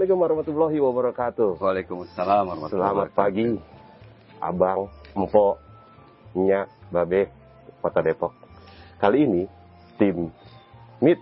[0.00, 1.60] Assalamualaikum warahmatullahi wabarakatuh.
[1.60, 3.52] Waalaikumsalam warahmatullahi Selamat pagi,
[4.40, 5.60] Abang, Empok,
[6.40, 7.28] Nyak, Babe,
[7.84, 8.32] Kota Depok.
[8.96, 9.44] Kali ini,
[10.00, 10.32] tim
[11.04, 11.20] Meet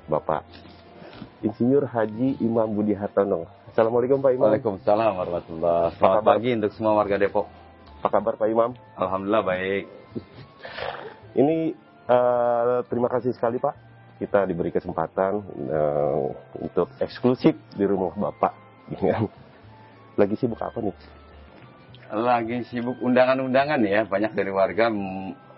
[0.06, 0.70] Bapak
[1.42, 3.50] Insinyur Haji Imam Budi Hartono.
[3.66, 4.46] Assalamualaikum Pak Imam.
[4.46, 7.46] Waalaikumsalam warahmatullahi Apa Selamat pagi untuk semua warga Depok.
[7.98, 8.70] Apa kabar Pak Imam?
[8.94, 9.84] Alhamdulillah baik.
[11.42, 11.74] Ini
[12.06, 13.74] eh, terima kasih sekali Pak.
[14.22, 16.26] Kita diberi kesempatan eh,
[16.62, 18.54] untuk eksklusif di rumah Bapak.
[20.14, 20.94] Lagi sibuk apa nih?
[22.12, 24.06] Lagi sibuk undangan-undangan ya.
[24.06, 24.94] Banyak dari warga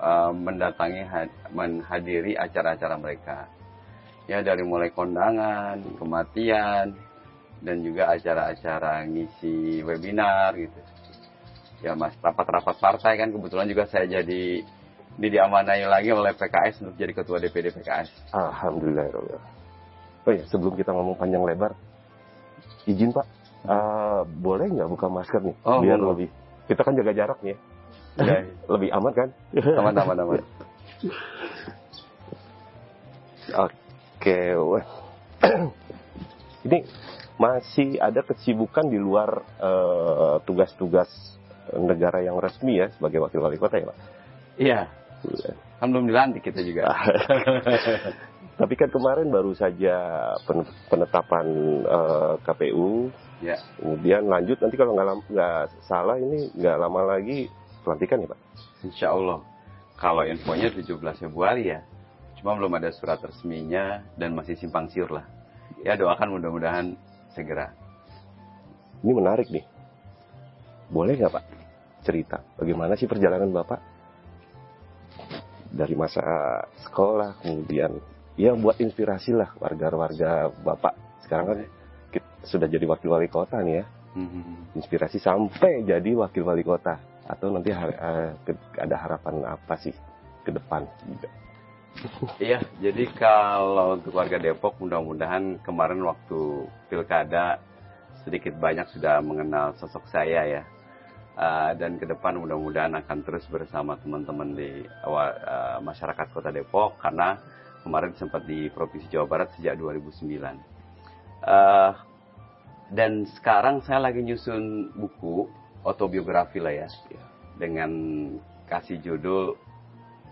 [0.00, 3.52] eh, mendatangi, had- menghadiri acara-acara mereka.
[4.24, 6.96] Ya dari mulai kondangan, kematian,
[7.64, 10.80] dan juga acara-acara ngisi webinar gitu.
[11.84, 14.64] Ya mas rapat-rapat partai kan kebetulan juga saya jadi
[15.14, 18.32] ini diamanai lagi oleh PKS untuk jadi ketua DPD PKS.
[18.32, 19.04] Alhamdulillah.
[19.12, 19.40] ya.
[20.24, 21.76] Oh ya, sebelum kita ngomong panjang lebar,
[22.88, 23.26] izin Pak,
[23.68, 25.56] eh, boleh nggak buka masker nih?
[25.68, 26.16] Oh, biar monggo.
[26.16, 26.28] lebih.
[26.64, 27.58] Kita kan jaga jarak nih ya.
[28.24, 28.36] Ya,
[28.72, 29.28] Lebih aman kan?
[29.52, 30.40] Aman-aman aman.
[33.44, 33.76] Oke,
[34.58, 34.84] wah.
[36.66, 36.78] ini
[37.34, 41.10] masih ada kesibukan di luar eh, tugas-tugas
[41.74, 43.98] negara yang resmi ya sebagai wakil wali kota ya Pak.
[44.54, 44.80] Iya,
[45.82, 46.94] kan belum dilantik kita juga.
[48.60, 49.96] Tapi kan kemarin baru saja
[50.46, 51.46] pen- penetapan
[51.82, 53.10] eh, KPU,
[53.42, 57.50] ya, kemudian lanjut nanti kalau nggak salah ini nggak lama lagi
[57.82, 58.40] pelantikan ya Pak.
[58.86, 59.42] insya Allah.
[59.98, 61.80] Kalau infonya 17 Februari ya.
[62.44, 65.24] Cuma belum ada surat resminya dan masih simpang siur lah.
[65.80, 66.92] Ya doakan mudah-mudahan
[67.32, 67.72] segera.
[69.00, 69.64] Ini menarik nih.
[70.92, 71.44] Boleh nggak Pak
[72.04, 73.80] cerita bagaimana sih perjalanan Bapak
[75.72, 76.20] dari masa
[76.84, 77.96] sekolah kemudian
[78.36, 81.58] ya buat inspirasi lah warga-warga Bapak sekarang kan
[82.12, 83.84] kita sudah jadi wakil wali kota nih ya
[84.14, 84.78] Mhm.
[84.78, 88.30] inspirasi sampai jadi wakil wali kota atau nanti eh,
[88.78, 89.96] ada harapan apa sih
[90.44, 90.86] ke depan
[92.42, 97.62] Iya, jadi kalau untuk warga Depok mudah-mudahan kemarin waktu pilkada
[98.26, 100.62] sedikit banyak sudah mengenal sosok saya ya.
[101.34, 107.42] Uh, dan ke depan mudah-mudahan akan terus bersama teman-teman di uh, masyarakat Kota Depok karena
[107.82, 110.30] kemarin sempat di Provinsi Jawa Barat sejak 2009.
[111.42, 111.90] Uh,
[112.94, 115.50] dan sekarang saya lagi nyusun buku
[115.82, 116.88] autobiografi lah ya
[117.58, 117.90] dengan
[118.70, 119.58] kasih judul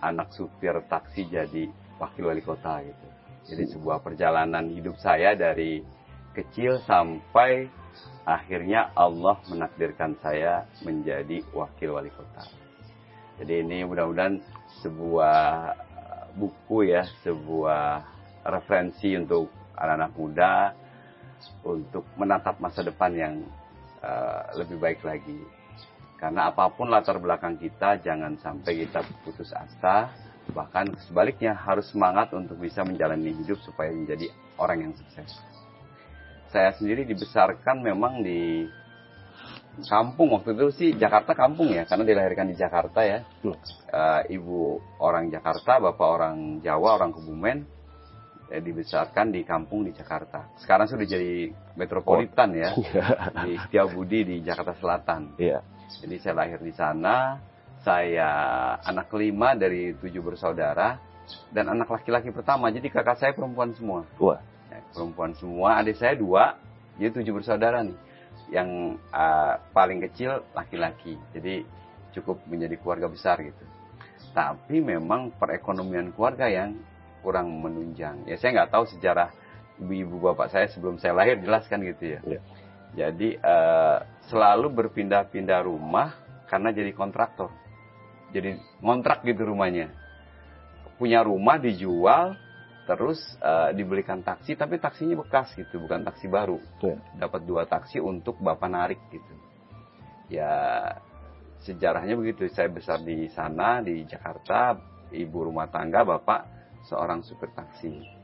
[0.03, 1.71] anak supir taksi jadi
[2.03, 3.07] wakil wali kota gitu.
[3.43, 5.83] Jadi sebuah perjalanan hidup saya dari
[6.35, 7.71] kecil sampai
[8.27, 12.47] akhirnya Allah menakdirkan saya menjadi wakil wali kota.
[13.39, 14.39] Jadi ini mudah-mudahan
[14.83, 15.41] sebuah
[15.75, 18.03] uh, buku ya, sebuah
[18.47, 20.53] referensi untuk anak-anak muda
[21.67, 23.35] untuk menatap masa depan yang
[24.03, 25.62] uh, lebih baik lagi.
[26.23, 30.15] Karena apa pun latar belakang kita, jangan sampai kita putus asa.
[30.55, 35.35] Bahkan sebaliknya harus semangat untuk bisa menjalani hidup supaya menjadi orang yang sukses.
[36.55, 38.71] Saya sendiri dibesarkan memang di
[39.83, 43.27] kampung waktu itu sih Jakarta kampung ya, karena dilahirkan di Jakarta ya.
[43.43, 47.67] Eh, ibu orang Jakarta, bapak orang Jawa, orang Kebumen.
[48.47, 50.55] Eh, dibesarkan di kampung di Jakarta.
[50.63, 52.71] Sekarang sudah jadi metropolitan ya,
[53.43, 55.35] di Setiabudi di Jakarta Selatan.
[55.35, 57.43] Iya Jadi saya lahir di sana,
[57.83, 58.31] saya
[58.87, 60.97] anak kelima dari tujuh bersaudara,
[61.53, 62.73] dan anak laki-laki pertama.
[62.73, 64.07] Jadi kakak saya perempuan semua.
[64.17, 64.41] wah
[64.73, 66.57] Ya, perempuan semua, adik saya dua,
[66.97, 67.99] jadi tujuh bersaudara nih.
[68.49, 71.61] Yang ah, paling kecil laki-laki, jadi
[72.17, 73.65] cukup menjadi keluarga besar gitu.
[74.33, 76.81] Tapi memang perekonomian keluarga yang
[77.21, 78.25] kurang menunjang.
[78.25, 79.29] Ya saya nggak tahu sejarah
[79.77, 82.21] ibu-ibu bapak saya sebelum saya lahir jelas kan gitu ya.
[82.25, 82.41] Iya.
[82.93, 83.99] Jadi eh,
[84.29, 86.13] selalu berpindah-pindah rumah
[86.49, 87.49] karena jadi kontraktor.
[88.33, 89.93] Jadi ngontrak gitu rumahnya.
[91.01, 92.37] Punya rumah dijual,
[92.85, 96.61] terus eh, dibelikan taksi, tapi taksinya bekas gitu, bukan taksi baru.
[97.17, 99.35] Dapat dua taksi untuk bapak narik gitu.
[100.29, 100.53] Ya
[101.65, 102.49] sejarahnya begitu.
[102.53, 104.77] Saya besar di sana di Jakarta,
[105.13, 106.41] ibu rumah tangga, bapak
[106.89, 108.21] seorang supir taksi.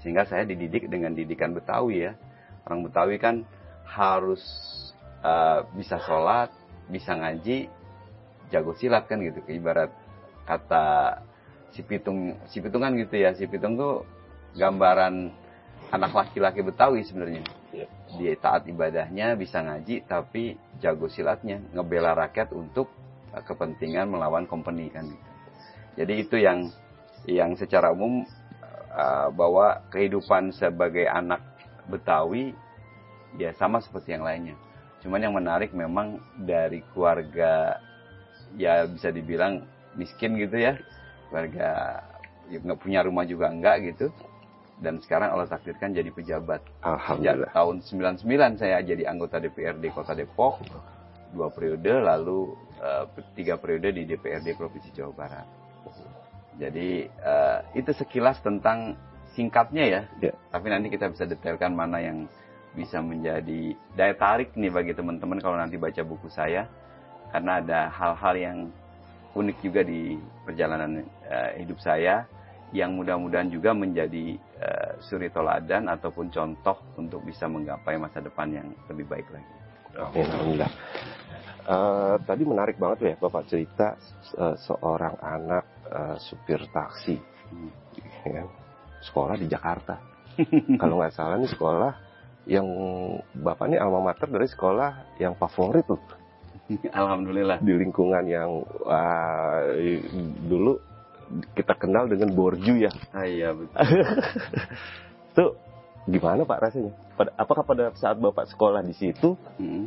[0.00, 2.12] Sehingga saya dididik dengan didikan Betawi ya.
[2.64, 3.44] Orang Betawi kan
[3.90, 4.42] harus
[5.22, 6.54] eh, bisa sholat,
[6.86, 7.66] bisa ngaji,
[8.54, 9.42] jago silat kan gitu.
[9.50, 9.90] Ibarat
[10.46, 11.18] kata
[11.74, 13.34] si pitung, si pitungan gitu ya.
[13.34, 14.06] Si pitung tuh
[14.54, 15.30] gambaran
[15.90, 17.42] anak laki-laki Betawi sebenarnya.
[17.70, 17.86] Iya.
[18.18, 22.90] Dia taat ibadahnya, bisa ngaji, tapi jago silatnya, ngebela rakyat untuk
[23.30, 25.06] uh, kepentingan melawan company kan.
[25.94, 26.70] Jadi itu yang
[27.26, 28.26] yang secara umum
[28.90, 31.42] uh, bahwa kehidupan sebagai anak
[31.90, 32.54] Betawi
[33.38, 34.56] ya sama seperti yang lainnya.
[35.00, 37.80] Cuman yang menarik memang dari keluarga
[38.58, 40.76] ya bisa dibilang miskin gitu ya,
[41.28, 42.00] keluarga
[42.50, 44.10] ya nggak punya rumah juga enggak gitu.
[44.80, 46.64] Dan sekarang Allah takdirkan jadi pejabat.
[46.64, 47.52] Sejak Alhamdulillah.
[47.52, 50.64] tahun 99 saya jadi anggota DPRD Kota Depok,
[51.36, 53.04] dua periode, lalu eh,
[53.36, 55.46] tiga periode di DPRD Provinsi Jawa Barat.
[56.56, 58.96] Jadi eh, itu sekilas tentang
[59.36, 60.00] singkatnya ya.
[60.20, 60.32] Ya.
[60.48, 62.24] Tapi nanti kita bisa detailkan mana yang
[62.74, 66.66] bisa menjadi daya tarik nih bagi teman-teman kalau nanti baca buku saya.
[67.30, 68.58] Karena ada hal-hal yang
[69.38, 72.26] unik juga di perjalanan eh, hidup saya
[72.70, 78.66] yang mudah-mudahan juga menjadi eh, suri toladan ataupun contoh untuk bisa menggapai masa depan yang
[78.90, 79.52] lebih baik lagi.
[79.98, 80.70] Amin, Alhamdulillah.
[81.70, 83.94] Eh, tadi menarik banget ya Bapak cerita
[84.38, 87.18] eh, seorang anak eh, supir taksi
[87.50, 87.66] Hmm.
[88.30, 88.46] ya,
[89.02, 89.98] sekolah di Jakarta.
[90.80, 92.09] Kalau nggak salah nih sekolah
[92.48, 92.66] yang
[93.36, 96.00] Bapak ini alma mater dari sekolah yang favorit tuh
[97.00, 97.58] Alhamdulillah.
[97.60, 99.60] di lingkungan yang wah,
[100.44, 100.78] dulu
[101.54, 102.90] kita kenal dengan borju ya.
[103.14, 103.74] Ah, iya betul.
[105.30, 105.44] Itu
[106.06, 106.90] gimana Pak rasanya?
[107.14, 109.86] Pada, apakah pada saat Bapak sekolah di situ Hmm.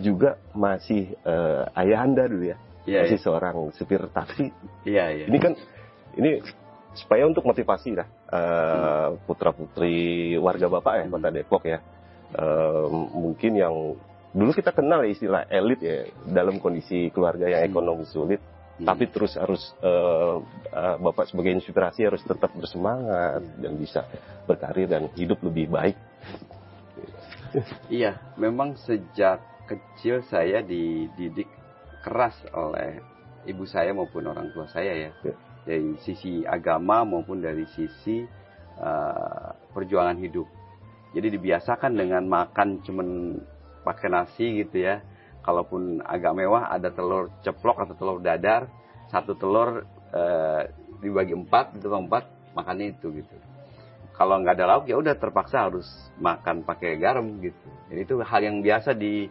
[0.00, 2.58] juga masih eh, ayahanda dulu ya?
[2.86, 4.54] Iya, masih seorang supir taksi.
[4.86, 5.26] iya, iya.
[5.26, 5.52] Ini kan
[6.14, 6.38] ini
[6.96, 8.08] supaya untuk motivasi lah
[9.28, 11.12] putra putri warga bapak ya Hmm.
[11.14, 11.78] kota Depok ya.
[12.34, 12.84] Eh,
[13.14, 13.74] mungkin yang
[14.34, 17.70] dulu kita kenal ya istilah elit ya dalam kondisi keluarga yang Hmm.
[17.72, 18.42] ekonomi sulit,
[18.76, 18.84] Hmm.
[18.84, 20.36] tapi terus harus eh,
[20.74, 23.62] eh, bapak sebagai inspirasi harus tetap bersemangat Hmm.
[23.62, 24.00] dan bisa
[24.44, 25.96] berkarir dan hidup lebih baik.
[27.88, 29.40] Iya, memang sejak
[29.70, 31.48] kecil saya dididik
[32.04, 33.00] keras oleh
[33.46, 35.10] ibu saya maupun orang tua saya ya.
[35.24, 35.34] Ya.
[35.66, 38.22] Dari sisi agama maupun dari sisi
[38.78, 40.46] uh, perjuangan hidup.
[41.10, 43.08] Jadi dibiasakan dengan makan cuman
[43.82, 45.02] pakai nasi gitu ya.
[45.42, 48.70] Kalaupun agak mewah ada telur ceplok atau telur dadar,
[49.10, 50.62] satu telur uh,
[51.02, 53.36] dibagi empat, itu empat makannya itu gitu
[54.16, 55.84] kalau nggak ada lauk ya udah terpaksa harus
[56.16, 57.68] makan pakai garam gitu.
[57.92, 59.28] Jadi itu hal yang biasa di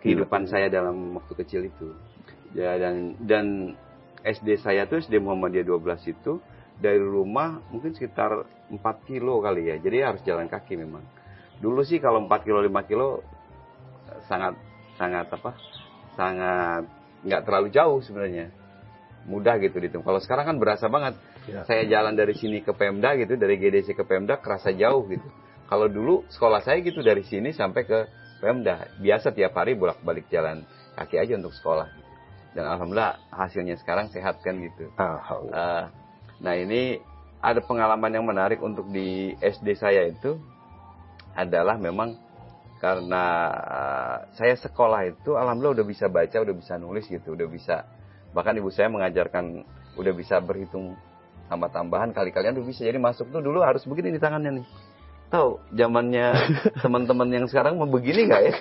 [0.00, 1.92] kehidupan saya dalam waktu kecil itu.
[2.56, 3.76] Ya dan dan
[4.22, 6.38] SD saya tuh SD Muhammadiyah 12 itu
[6.78, 9.76] dari rumah mungkin sekitar 4 kilo kali ya.
[9.78, 11.02] Jadi harus jalan kaki memang.
[11.62, 13.22] Dulu sih kalau 4 kilo 5 kilo
[14.26, 14.54] sangat
[14.98, 15.50] sangat apa?
[16.14, 16.82] Sangat
[17.22, 18.50] nggak terlalu jauh sebenarnya.
[19.26, 20.02] Mudah gitu dihitung.
[20.02, 21.66] Kalau sekarang kan berasa banget Ya.
[21.66, 25.26] saya jalan dari sini ke Pemda gitu, dari GDC ke Pemda kerasa jauh gitu.
[25.66, 27.98] Kalau dulu sekolah saya gitu dari sini sampai ke
[28.38, 30.62] Pemda, biasa tiap hari bolak-balik jalan
[30.94, 32.01] kaki aja untuk sekolah.
[32.52, 34.92] Dan alhamdulillah hasilnya sekarang sehat kan gitu.
[35.00, 35.56] Alhamdulillah.
[35.56, 35.84] Eh,
[36.44, 37.00] nah ini
[37.40, 40.36] ada pengalaman yang menarik untuk di SD saya itu
[41.32, 42.14] adalah memang
[42.78, 43.24] karena
[43.56, 47.76] eh, saya sekolah itu alhamdulillah udah bisa baca, udah bisa nulis gitu, udah bisa
[48.32, 49.64] bahkan ibu saya mengajarkan
[49.96, 50.96] udah bisa berhitung
[51.52, 52.88] tambah tambahan kali-kalian udah bisa.
[52.88, 54.66] Jadi masuk tuh dulu harus begini di tangannya nih.
[55.28, 56.26] Tahu zamannya
[56.84, 58.54] teman-teman yang sekarang mau begini nggak ya?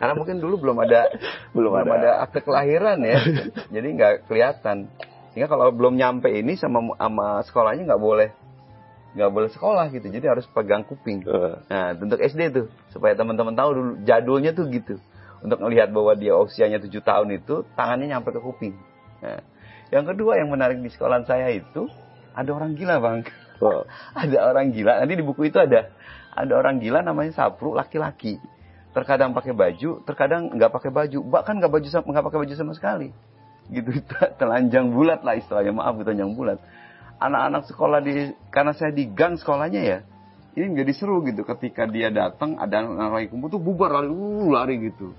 [0.00, 1.08] Karena mungkin dulu belum ada
[1.52, 2.00] Belum belum ada.
[2.00, 3.20] ada akte kelahiran ya.
[3.74, 4.88] Jadi nggak kelihatan.
[5.32, 8.28] Sehingga kalau belum nyampe ini sama sama sekolahnya nggak boleh
[9.12, 10.08] nggak boleh sekolah gitu.
[10.08, 11.24] Jadi harus pegang kuping.
[11.24, 14.96] Eh, Nah, untuk SD tuh supaya teman-teman tahu dulu jadulnya tuh gitu.
[15.42, 18.78] Untuk melihat bahwa dia usianya 7 tahun itu tangannya nyampe ke kuping.
[19.20, 19.42] Nah,
[19.92, 21.90] yang kedua yang menarik di sekolah saya itu
[22.32, 23.28] ada orang gila, Bang.
[23.60, 23.84] oh,
[24.22, 25.02] ada orang gila.
[25.04, 25.92] Nanti di buku itu ada
[26.32, 28.40] ada orang gila namanya Sapru laki-laki.
[28.92, 33.08] Terkadang pakai baju, terkadang nggak pakai baju, bahkan nggak baju nggak pakai baju sama sekali.
[33.72, 33.88] Gitu
[34.40, 36.60] telanjang bulat lah istilahnya, maaf telanjang bulat.
[37.22, 39.98] Anak-anak sekolah di karena saya di gang sekolahnya ya.
[40.52, 44.48] Ini menjadi seru gitu ketika dia datang ada anak lagi kumpul tuh bubar lari, uh,
[44.52, 45.16] lari gitu.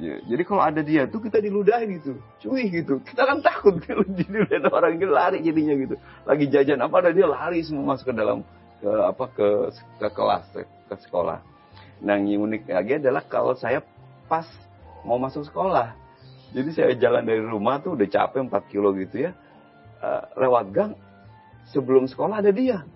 [0.00, 3.04] Ya, Jadi kalau ada dia tuh kita diludahin gitu, cuy gitu.
[3.04, 5.96] Kita kan takut kalau diludahin orang gitu lari jadinya gitu.
[6.24, 8.40] Lagi jajan apa ada dia lari semua masuk ke dalam
[8.80, 9.48] ke apa ke
[10.00, 11.44] ke kelas ke, ke sekolah.
[12.02, 13.82] Nah yang unik lagi adalah kalau saya
[14.30, 14.46] pas
[15.02, 15.94] mau masuk sekolah.
[16.54, 19.36] Jadi saya jalan dari rumah tuh udah capek 4 kilo gitu ya.
[19.98, 20.92] Eh, lewat gang
[21.74, 22.86] sebelum sekolah ada dia.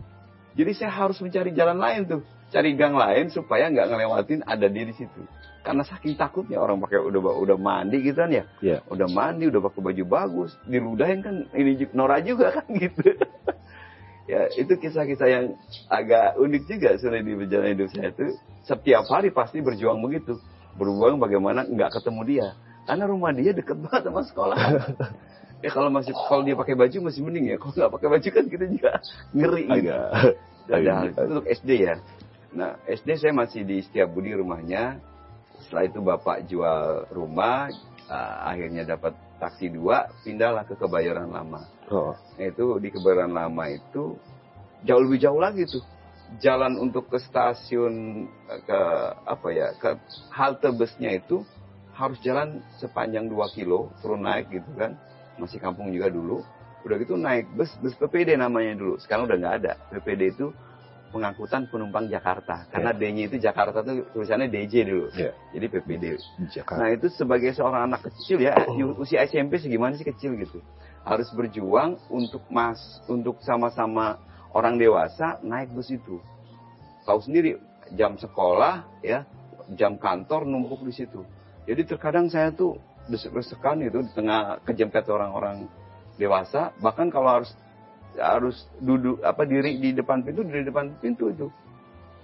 [0.53, 4.85] Jadi saya harus mencari jalan lain tuh, cari gang lain supaya nggak ngelewatin ada dia
[4.85, 5.21] di situ.
[5.63, 8.83] Karena saking takutnya orang pakai udah udah mandi gitu kan ya, ya.
[8.91, 13.03] udah mandi, udah pakai baju bagus, diludahin kan ini Nora juga kan gitu.
[14.31, 15.45] ya itu kisah-kisah yang
[15.91, 18.26] agak unik juga sebenarnya di perjalanan hidup saya itu.
[18.62, 20.38] Setiap hari pasti berjuang begitu.
[20.79, 22.49] Berjuang bagaimana nggak ketemu dia.
[22.87, 24.59] Karena rumah dia deket banget sama sekolah.
[25.62, 27.57] Ya kalau masih kalau dia pakai baju masih mending ya.
[27.62, 28.91] Kalau nggak pakai baju kan kita juga
[29.31, 29.95] ngeri gitu.
[30.67, 31.95] Ada hal itu untuk SD ya.
[32.50, 34.99] Nah SD saya masih di Setiabudi rumahnya.
[35.62, 37.71] Setelah itu bapak jual rumah
[38.11, 41.62] uh, akhirnya dapat taksi dua pindahlah ke Kebayoran Lama
[41.93, 42.17] Oh.
[42.41, 44.17] Nah, itu di Kebayoran Lama itu
[44.89, 45.85] jauh lebih jauh lagi tuh.
[46.41, 48.81] Jalan untuk ke stasiun ke
[49.29, 50.01] apa ya ke
[50.33, 51.45] halte busnya itu
[51.93, 54.97] harus jalan sepanjang 2 kilo turun naik gitu kan.
[55.37, 56.41] Masih kampung juga dulu.
[56.89, 58.97] Udah gitu naik bus bus PPD namanya dulu.
[58.97, 59.73] Sekarang udah nggak ada.
[59.93, 60.49] PPD itu
[61.13, 62.65] pengangkutan penumpang Jakarta.
[62.73, 65.13] Karena D-nya itu Jakarta tuh tulisannya DJ dulu.
[65.13, 65.37] Ya.
[65.53, 66.05] Jadi PPD.
[66.49, 66.81] Jakarta.
[66.81, 68.57] Nah itu sebagai seorang anak kecil ya,
[68.97, 70.65] usia SMP segimana sih kecil gitu.
[71.03, 74.23] Harus berjuang untuk mas, untuk sama-sama
[74.55, 76.23] orang dewasa naik bus itu.
[77.03, 77.59] Tahu sendiri
[77.99, 79.27] jam sekolah ya,
[79.75, 81.27] jam kantor numpuk di situ.
[81.67, 82.79] Jadi terkadang saya tuh
[83.11, 85.67] desek-desekan itu di tengah kejempet orang-orang
[86.19, 86.71] dewasa.
[86.79, 87.51] Bahkan kalau harus
[88.19, 91.49] harus duduk apa diri di depan pintu di depan pintu itu.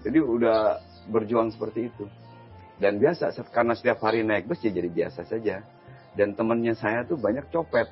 [0.05, 0.79] Jadi udah
[1.11, 2.07] berjuang seperti itu.
[2.79, 5.67] Dan biasa karena setiap hari naik bus ya jadi biasa saja.
[6.15, 7.91] Dan temannya saya tuh banyak copet.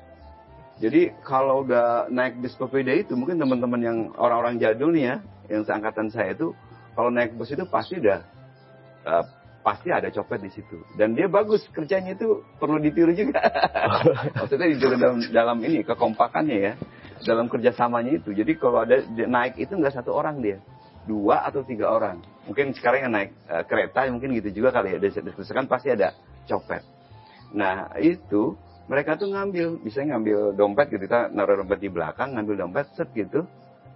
[0.77, 5.15] Jadi kalau udah naik bis PPD itu mungkin teman-teman yang orang-orang jadul nih ya,
[5.49, 6.53] yang seangkatan saya itu
[6.93, 8.21] kalau naik bus itu pasti udah
[9.09, 9.23] uh,
[9.65, 10.77] pasti ada copet di situ.
[10.93, 13.41] Dan dia bagus kerjanya itu perlu ditiru juga.
[14.39, 16.73] Maksudnya ditiru dalam, dalam ini kekompakannya ya,
[17.25, 18.31] dalam kerjasamanya itu.
[18.37, 20.61] Jadi kalau ada naik itu nggak satu orang dia,
[21.09, 22.21] dua atau tiga orang.
[22.45, 25.01] Mungkin sekarang yang naik uh, kereta mungkin gitu juga kali ya.
[25.01, 26.13] Diskusikan pasti ada
[26.45, 26.85] copet.
[27.51, 28.55] Nah itu
[28.87, 33.11] mereka tuh ngambil, bisa ngambil dompet gitu, kita naruh dompet di belakang, ngambil dompet, set
[33.11, 33.43] gitu,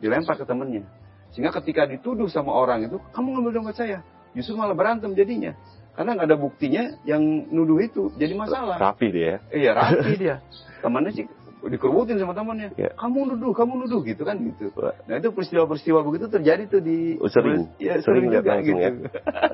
[0.04, 0.84] dilempar ke temennya.
[1.32, 3.98] Sehingga ketika dituduh sama orang itu, kamu ngambil dompet saya,
[4.36, 5.56] justru malah berantem jadinya.
[5.96, 8.80] Karena nggak ada buktinya yang nuduh itu, jadi masalah.
[8.80, 9.40] Rapi dia.
[9.52, 10.36] Iya rapi dia.
[10.84, 11.26] Temannya sih
[11.62, 12.74] dikerubutin sama temannya.
[12.74, 12.90] Ya.
[12.98, 14.74] Kamu nuduh, kamu nuduh gitu kan gitu.
[14.82, 17.70] Nah itu peristiwa-peristiwa begitu terjadi tuh di Oh, sering.
[17.78, 19.08] Ya, Sering sering, juga gitu.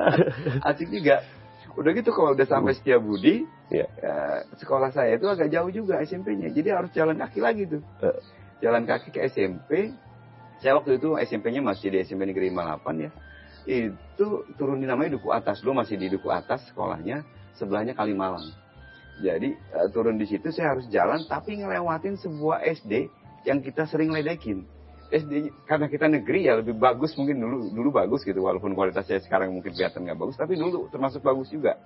[0.70, 1.26] Asik juga.
[1.78, 3.86] Udah gitu kalau udah sampai Setiabudi, Ya.
[4.00, 4.16] ya,
[4.58, 6.50] sekolah saya itu agak jauh juga SMP-nya.
[6.50, 7.84] Jadi harus jalan kaki lagi tuh.
[8.02, 8.18] Eh.
[8.64, 9.94] Jalan kaki ke SMP.
[10.58, 13.12] Saya waktu itu SMP-nya masih di SMP Negeri 58 ya.
[13.68, 15.62] Itu turun di namanya Duku Atas.
[15.62, 17.22] Dulu masih di Duku Atas sekolahnya.
[17.60, 18.48] Sebelahnya Kalimalang.
[19.22, 23.10] Jadi eh, turun di situ saya harus jalan tapi ngelewatin sebuah SD
[23.46, 24.66] yang kita sering ledekin.
[25.08, 29.56] SD karena kita negeri ya lebih bagus mungkin dulu dulu bagus gitu walaupun kualitasnya sekarang
[29.56, 31.80] mungkin kelihatan nggak bagus tapi dulu termasuk bagus juga.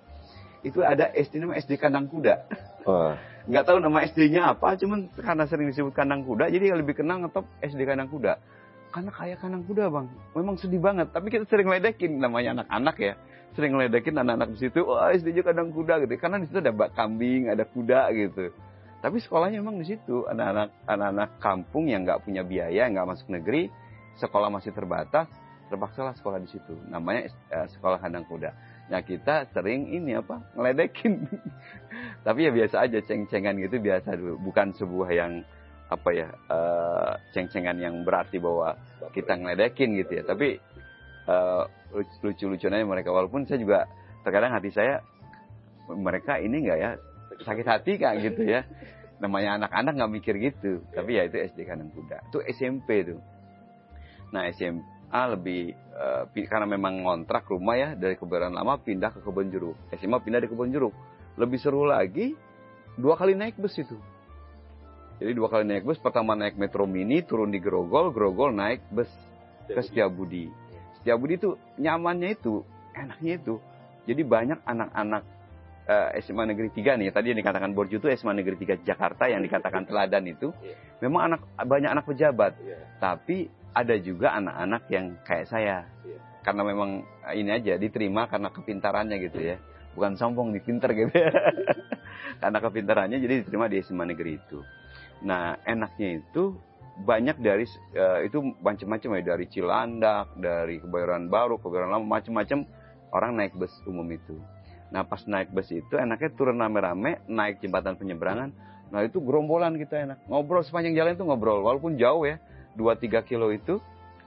[0.61, 2.45] Itu ada SD namanya SD Kandang Kuda.
[3.49, 7.49] Nggak tahu nama SD-nya apa, cuman karena sering disebut Kandang Kuda jadi lebih kenal ngetop
[7.65, 8.37] SD Kandang Kuda.
[8.91, 11.15] Karena kayak kandang kuda bang, memang sedih banget.
[11.15, 13.13] Tapi kita sering ledekin namanya anak-anak ya,
[13.55, 14.83] sering ledekin anak-anak di situ.
[14.83, 18.51] Wah SD-nya kandang kuda gitu, karena di situ ada bak kambing, ada kuda gitu.
[19.01, 23.65] Tapi sekolahnya memang di situ anak-anak anak-anak kampung yang nggak punya biaya, nggak masuk negeri,
[24.21, 25.25] sekolah masih terbatas,
[25.73, 26.77] terpaksalah sekolah di situ.
[26.85, 28.53] Namanya eh, sekolah kandang kuda.
[28.93, 31.25] Nah kita sering ini apa ngeledekin.
[32.25, 35.41] Tapi ya biasa aja ceng-cengan gitu biasa dulu, bukan sebuah yang
[35.89, 38.77] apa ya eh, ceng-cengan yang berarti bahwa
[39.17, 40.23] kita ngeledekin gitu ya.
[40.29, 40.61] Tapi
[41.25, 41.63] eh,
[42.21, 43.89] lucu-lucunya mereka walaupun saya juga
[44.21, 45.01] terkadang hati saya
[45.89, 46.91] mereka ini enggak ya
[47.43, 48.65] sakit hati kak gitu ya.
[49.21, 50.81] Namanya anak-anak nggak mikir gitu.
[50.93, 52.33] Tapi ya itu SD kanan kuda.
[52.33, 53.21] Itu SMP tuh.
[54.33, 55.75] Nah SMA lebih
[56.33, 59.77] pi- karena memang ngontrak rumah ya dari kebayoran lama pindah ke kebun jeruk.
[59.99, 60.95] SMA pindah di kebun jeruk.
[61.37, 62.33] Lebih seru lagi
[62.97, 63.97] dua kali naik bus itu.
[65.21, 69.09] Jadi dua kali naik bus pertama naik metro mini turun di Grogol Grogol naik bus
[69.69, 70.49] ke Setiabudi.
[70.97, 72.65] Setiabudi itu nyamannya itu
[72.97, 73.55] enaknya itu.
[74.09, 75.23] Jadi banyak anak-anak
[75.87, 77.09] eh, SMA Negeri 3 nih.
[77.13, 80.53] Tadi yang dikatakan Borju itu SMA Negeri 3 Jakarta yang dikatakan teladan itu.
[81.01, 82.53] Memang anak banyak anak pejabat.
[83.01, 85.87] Tapi ada juga anak-anak yang kayak saya.
[86.41, 89.57] Karena memang eh, ini aja diterima karena kepintarannya gitu ya.
[89.97, 91.11] Bukan sombong dipinter gitu.
[91.11, 91.31] Ya
[92.41, 94.59] karena kepintarannya jadi diterima di SMA Negeri itu.
[95.25, 96.57] Nah enaknya itu
[97.01, 99.23] banyak dari eh, itu macam-macam ya.
[99.35, 102.65] Dari Cilandak dari Kebayoran Baru Kebayoran Lama macam-macam
[103.11, 104.39] orang naik bus umum itu
[104.91, 108.51] Nah pas naik bus itu enaknya turun rame-rame, naik jembatan penyeberangan.
[108.91, 110.27] Nah itu gerombolan kita enak.
[110.27, 111.63] Ngobrol sepanjang jalan itu ngobrol.
[111.63, 112.37] Walaupun jauh ya,
[112.75, 113.79] 2-3 kilo itu.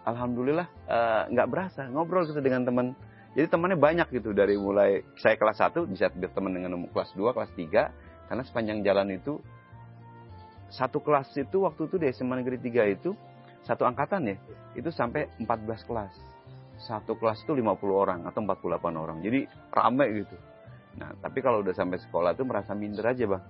[0.08, 1.84] Alhamdulillah eh, nggak berasa.
[1.92, 2.96] Ngobrol kita dengan teman.
[3.36, 4.32] Jadi temannya banyak gitu.
[4.32, 8.24] Dari mulai saya kelas 1 bisa berteman dengan kelas 2, kelas 3.
[8.24, 9.36] Karena sepanjang jalan itu,
[10.72, 13.12] satu kelas itu waktu itu di SMA Negeri 3 itu,
[13.68, 14.36] satu angkatan ya,
[14.72, 16.14] itu sampai 14 kelas.
[16.80, 19.20] Satu kelas itu 50 orang atau 48 orang.
[19.20, 20.36] Jadi rame gitu.
[20.94, 23.42] Nah, tapi kalau udah sampai sekolah itu merasa minder aja, Bang.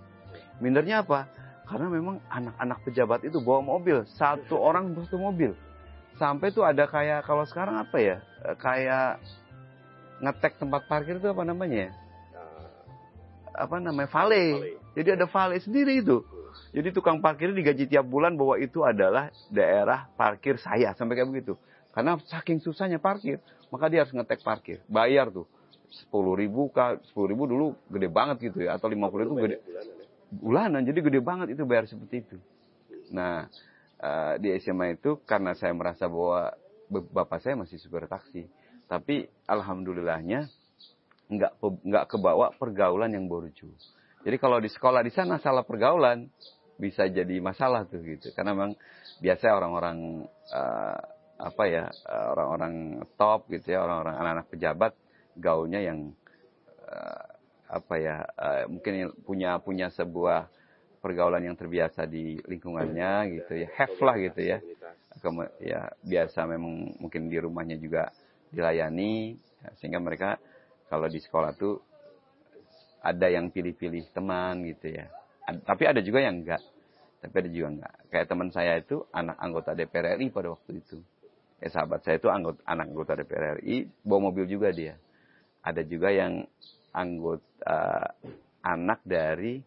[0.61, 1.29] Mindernya apa?
[1.65, 5.57] Karena memang anak-anak pejabat itu bawa mobil, satu orang satu mobil.
[6.21, 8.17] Sampai tuh ada kayak kalau sekarang apa ya?
[8.45, 9.21] Eh, kayak
[10.21, 11.93] ngetek tempat parkir itu apa namanya ya?
[13.55, 14.11] Apa namanya?
[14.11, 14.77] Vale.
[14.95, 16.23] Jadi ada vale sendiri itu.
[16.75, 21.55] Jadi tukang parkir digaji tiap bulan bahwa itu adalah daerah parkir saya sampai kayak begitu.
[21.95, 23.39] Karena saking susahnya parkir,
[23.71, 25.47] maka dia harus ngetek parkir, bayar tuh
[26.03, 29.57] sepuluh ribu kak sepuluh ribu dulu gede banget gitu ya atau lima puluh itu gede
[30.35, 32.37] bulanan jadi gede banget itu bayar seperti itu.
[33.15, 33.47] Nah
[34.03, 36.51] uh, di SMA itu karena saya merasa bahwa
[36.91, 38.47] bapak saya masih supir taksi,
[38.91, 40.51] tapi alhamdulillahnya
[41.31, 43.71] nggak nggak kebawa pergaulan yang borju.
[44.25, 46.29] Jadi kalau di sekolah di sana salah pergaulan,
[46.79, 48.73] bisa jadi masalah tuh gitu karena memang
[49.23, 50.99] biasa orang-orang uh,
[51.35, 51.85] apa ya
[52.35, 54.93] orang-orang top gitu ya orang-orang anak-anak pejabat
[55.37, 56.15] gaulnya yang
[56.87, 57.25] uh,
[57.71, 60.47] apa ya uh, mungkin punya punya sebuah
[61.03, 64.59] pergaulan yang terbiasa di lingkungannya gitu ya have lah gitu ya
[65.61, 68.13] ya biasa memang mungkin di rumahnya juga
[68.53, 69.37] dilayani
[69.81, 70.37] sehingga mereka
[70.89, 71.81] kalau di sekolah tuh
[73.05, 75.09] ada yang pilih-pilih teman gitu ya
[75.45, 76.63] tapi ada juga yang enggak.
[77.21, 77.95] Tapi ada juga enggak.
[78.09, 80.99] Kayak teman saya itu anak anggota DPR RI pada waktu itu.
[81.61, 84.97] Kayak sahabat saya itu anggota, anak anggota DPR RI, bawa mobil juga dia.
[85.65, 86.45] Ada juga yang
[86.93, 88.09] anggota uh,
[88.65, 89.59] anak dari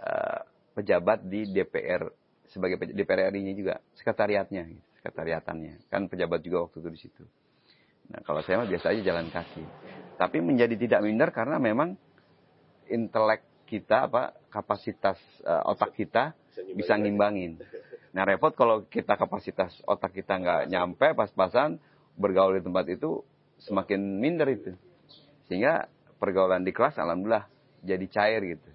[0.00, 0.40] uh,
[0.72, 2.08] pejabat di DPR
[2.48, 4.64] sebagai DPR RI-nya juga, sekretariatnya,
[5.00, 5.92] sekretariatannya.
[5.92, 7.24] Kan pejabat juga waktu itu di situ.
[8.08, 9.64] Nah, kalau saya mah biasa aja jalan kaki.
[10.16, 11.92] Tapi menjadi tidak minder karena memang
[12.88, 16.32] intelek kita apa kapasitas uh, otak kita
[16.72, 17.60] bisa ngimbangin.
[18.16, 21.76] Nah repot kalau kita kapasitas otak kita nggak nyampe pas-pasan
[22.16, 23.20] bergaul di tempat itu
[23.60, 24.72] semakin minder itu.
[25.48, 25.88] Sehingga
[26.20, 27.48] pergaulan di kelas alhamdulillah
[27.82, 28.70] jadi cair gitu.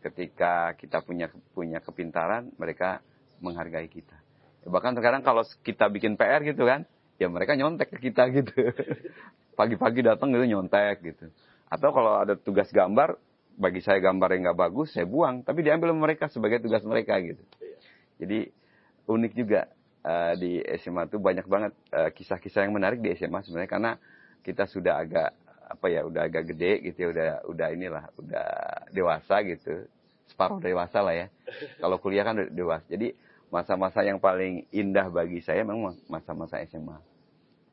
[0.00, 3.04] Ketika kita punya punya kepintaran, mereka
[3.40, 4.16] menghargai kita.
[4.64, 6.84] Bahkan sekarang kalau kita bikin PR gitu kan,
[7.16, 8.52] ya mereka nyontek ke kita gitu.
[9.58, 11.28] Pagi-pagi datang gitu nyontek gitu.
[11.68, 13.20] Atau kalau ada tugas gambar,
[13.60, 17.44] bagi saya gambar yang nggak bagus saya buang tapi diambil mereka sebagai tugas mereka gitu
[18.16, 18.48] jadi
[19.04, 19.68] unik juga
[20.00, 23.92] uh, di SMA itu banyak banget kisah eh, kisah-kisah yang menarik di SMA sebenarnya karena
[24.40, 25.36] kita sudah agak
[25.70, 28.48] apa ya udah agak gede gitu ya udah udah inilah udah
[28.90, 29.86] dewasa gitu.
[30.26, 31.26] Separuh dewasa lah ya.
[31.82, 32.86] Kalau kuliah kan dewasa.
[32.90, 33.14] Jadi
[33.50, 36.98] masa-masa yang paling indah bagi saya memang masa-masa SMA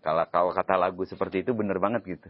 [0.07, 2.29] kalau kalau kata lagu seperti itu bener banget gitu.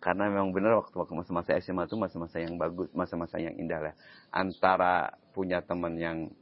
[0.00, 3.94] Karena memang benar waktu waktu masa-masa SMA itu masa-masa yang bagus, masa-masa yang indah lah.
[4.32, 6.32] Antara punya teman yang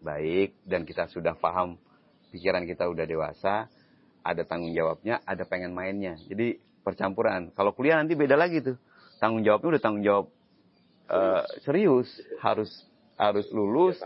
[0.00, 1.76] baik dan kita sudah paham
[2.32, 3.70] pikiran kita udah dewasa,
[4.26, 6.18] ada tanggung jawabnya, ada pengen mainnya.
[6.26, 7.50] Jadi percampuran.
[7.58, 8.78] Kalau kuliah nanti beda lagi tuh.
[9.18, 10.26] Tanggung jawabnya udah tanggung jawab
[11.10, 12.06] uh, serius,
[12.38, 12.70] harus
[13.18, 13.98] harus lulus,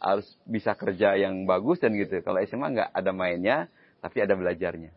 [0.00, 2.24] harus bisa kerja yang bagus dan gitu.
[2.24, 3.68] Kalau SMA nggak ada mainnya,
[4.00, 4.94] tapi ada belajarnya.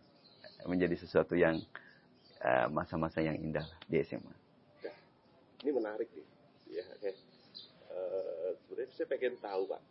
[0.70, 1.60] Menjadi sesuatu yang
[2.46, 4.30] Eh, masa-masa uh, yang indah di SMA.
[4.86, 4.98] Nah,
[5.66, 6.28] ini menarik nih,
[6.78, 6.86] ya.
[7.02, 7.18] Okay.
[7.90, 9.82] Uh, sebenarnya saya pengen tahu pak,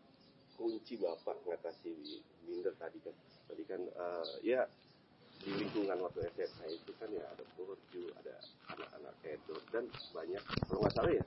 [0.54, 3.14] kunci bapak mengatasi minder tadi kan,
[3.50, 4.70] tadi kan uh, ya
[5.44, 8.34] di lingkungan waktu SMA itu kan ya ada borju, ada
[8.72, 9.84] anak-anak kedok dan
[10.16, 11.24] banyak kalau nggak salah ya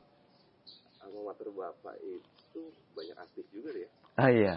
[1.06, 2.62] alma mater bapak itu
[2.98, 3.90] banyak artis juga ya.
[4.18, 4.56] Ah iya,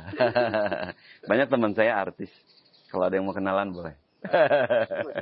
[1.31, 2.33] banyak teman saya artis.
[2.88, 3.94] Kalau ada yang mau kenalan boleh.
[4.25, 5.20] Ya?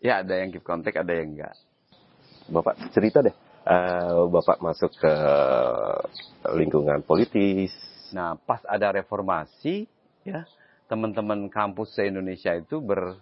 [0.00, 1.58] Ya ada yang keep contact, ada yang enggak.
[2.46, 3.34] Bapak cerita deh,
[3.66, 5.12] uh, Bapak masuk ke
[6.54, 7.74] lingkungan politis.
[8.14, 9.90] Nah pas ada reformasi,
[10.22, 10.46] ya
[10.84, 13.16] teman-teman kampus se Indonesia itu ber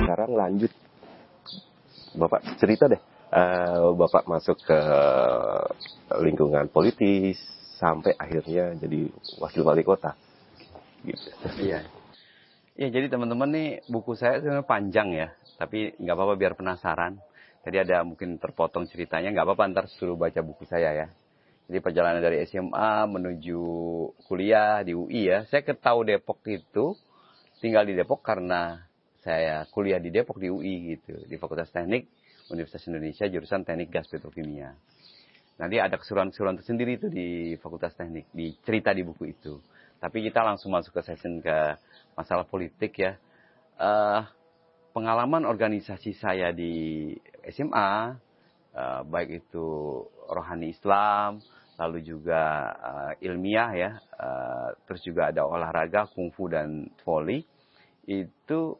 [0.00, 0.72] sekarang lanjut
[2.16, 3.00] Bapak cerita deh
[3.30, 4.80] uh, Bapak masuk ke
[6.18, 7.38] lingkungan politis
[7.80, 9.08] sampai akhirnya jadi
[9.40, 10.12] wakil wali kota.
[11.00, 11.32] Gitu.
[11.64, 11.99] Iya.
[12.80, 15.28] Ya jadi teman-teman nih buku saya sebenarnya panjang ya,
[15.60, 17.20] tapi nggak apa-apa biar penasaran.
[17.60, 21.12] Jadi ada mungkin terpotong ceritanya, nggak apa-apa ntar suruh baca buku saya ya.
[21.68, 23.60] Jadi perjalanan dari SMA menuju
[24.24, 25.44] kuliah di UI ya.
[25.52, 26.96] Saya ketahui Depok itu
[27.60, 28.80] tinggal di Depok karena
[29.20, 32.08] saya kuliah di Depok di UI gitu, di Fakultas Teknik
[32.48, 34.72] Universitas Indonesia jurusan Teknik Gas Petrokimia.
[35.60, 39.60] Nanti ada keseruan-keseruan tersendiri itu di Fakultas Teknik, di cerita di buku itu.
[40.00, 41.76] Tapi kita langsung masuk ke session ke
[42.16, 43.20] masalah politik ya.
[43.76, 44.24] Uh,
[44.96, 47.12] pengalaman organisasi saya di
[47.52, 48.16] SMA,
[48.72, 49.68] uh, baik itu
[50.32, 51.44] rohani Islam,
[51.76, 57.44] lalu juga uh, ilmiah ya, uh, terus juga ada olahraga, kungfu dan volley,
[58.08, 58.76] itu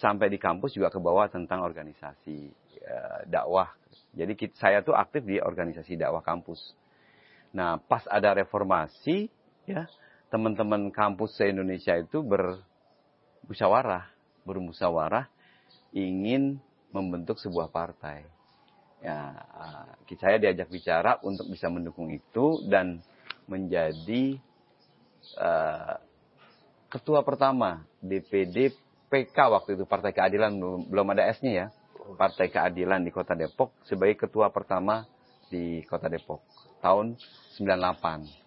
[0.00, 2.48] sampai di kampus juga ke bawah tentang organisasi
[2.88, 3.72] uh, dakwah.
[4.16, 6.76] Jadi kita, saya tuh aktif di organisasi dakwah kampus.
[7.52, 9.28] Nah, pas ada reformasi,
[9.68, 9.84] ya
[10.32, 14.08] teman-teman kampus se Indonesia itu bermusyawarah,
[14.48, 15.28] bermusyawarah
[15.92, 16.56] ingin
[16.88, 18.24] membentuk sebuah partai.
[19.04, 19.44] Ya,
[20.08, 23.04] saya diajak bicara untuk bisa mendukung itu dan
[23.44, 24.40] menjadi
[25.36, 26.00] uh,
[26.88, 28.72] ketua pertama DPD
[29.12, 30.56] PK waktu itu Partai Keadilan
[30.88, 31.66] belum ada S-nya ya.
[32.16, 35.04] Partai Keadilan di Kota Depok sebagai ketua pertama
[35.52, 36.40] di Kota Depok
[36.80, 37.20] tahun
[37.60, 38.41] 98.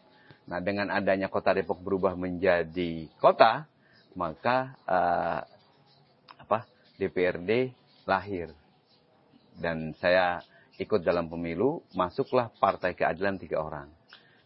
[0.45, 3.65] Nah, dengan adanya Kota Depok berubah menjadi kota,
[4.13, 5.41] maka uh,
[6.37, 6.69] apa?
[7.01, 7.73] DPRD
[8.05, 8.53] lahir.
[9.57, 10.43] Dan saya
[10.77, 13.89] ikut dalam pemilu, masuklah Partai Keadilan tiga orang.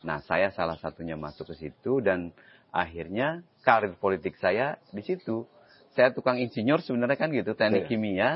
[0.05, 2.31] Nah, saya salah satunya masuk ke situ dan
[2.71, 5.43] akhirnya karir politik saya di situ
[5.99, 7.89] saya tukang insinyur sebenarnya kan gitu, teknik yeah.
[7.89, 8.29] kimia.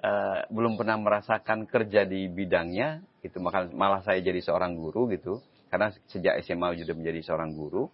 [0.00, 5.44] Uh, belum pernah merasakan kerja di bidangnya, itu malah, malah saya jadi seorang guru gitu.
[5.70, 7.86] Karena sejak SMA sudah menjadi seorang guru,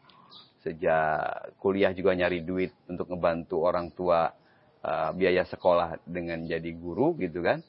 [0.65, 4.33] sejak kuliah juga nyari duit untuk ngebantu orang tua
[4.81, 7.61] uh, biaya sekolah dengan jadi guru gitu kan.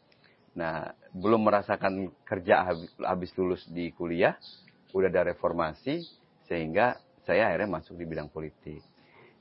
[0.57, 4.33] Nah, belum merasakan kerja habis, habis lulus di kuliah,
[4.95, 6.01] udah ada reformasi,
[6.49, 8.81] sehingga saya akhirnya masuk di bidang politik.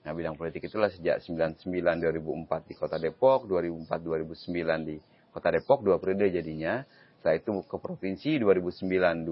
[0.05, 4.97] Nah, bidang politik itulah sejak 99 2004 di Kota Depok, 2004 2009 di
[5.33, 6.85] Kota Depok, dua periode jadinya.
[7.19, 9.25] Setelah itu ke provinsi 2009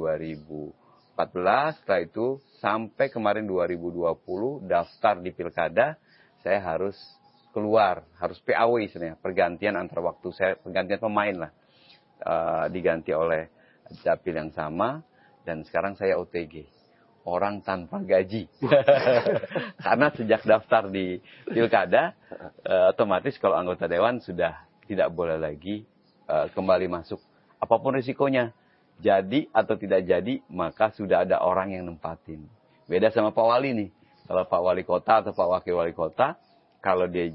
[1.14, 2.26] 2014, setelah itu
[2.58, 5.94] sampai kemarin 2020 daftar di Pilkada,
[6.42, 6.98] saya harus
[7.54, 11.52] keluar, harus PAW sebenarnya, pergantian antar waktu saya, pergantian pemain lah.
[12.24, 13.50] Uh, diganti oleh
[14.00, 15.02] dapil yang sama
[15.44, 16.64] dan sekarang saya OTG
[17.26, 18.48] orang tanpa gaji.
[19.84, 22.16] Karena sejak daftar di pilkada,
[22.64, 25.84] uh, otomatis kalau anggota dewan sudah tidak boleh lagi
[26.26, 27.20] uh, kembali masuk.
[27.60, 28.52] Apa pun risikonya,
[29.02, 32.46] jadi atau tidak jadi, maka sudah ada orang yang nempatin.
[32.86, 33.90] Beda sama Pak Wali nih.
[34.24, 36.36] Kalau Pak Wali Kota atau Pak Wakil Wali Kota,
[36.80, 37.32] kalau dia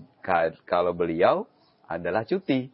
[0.66, 1.46] kalau beliau
[1.90, 2.70] adalah cuti.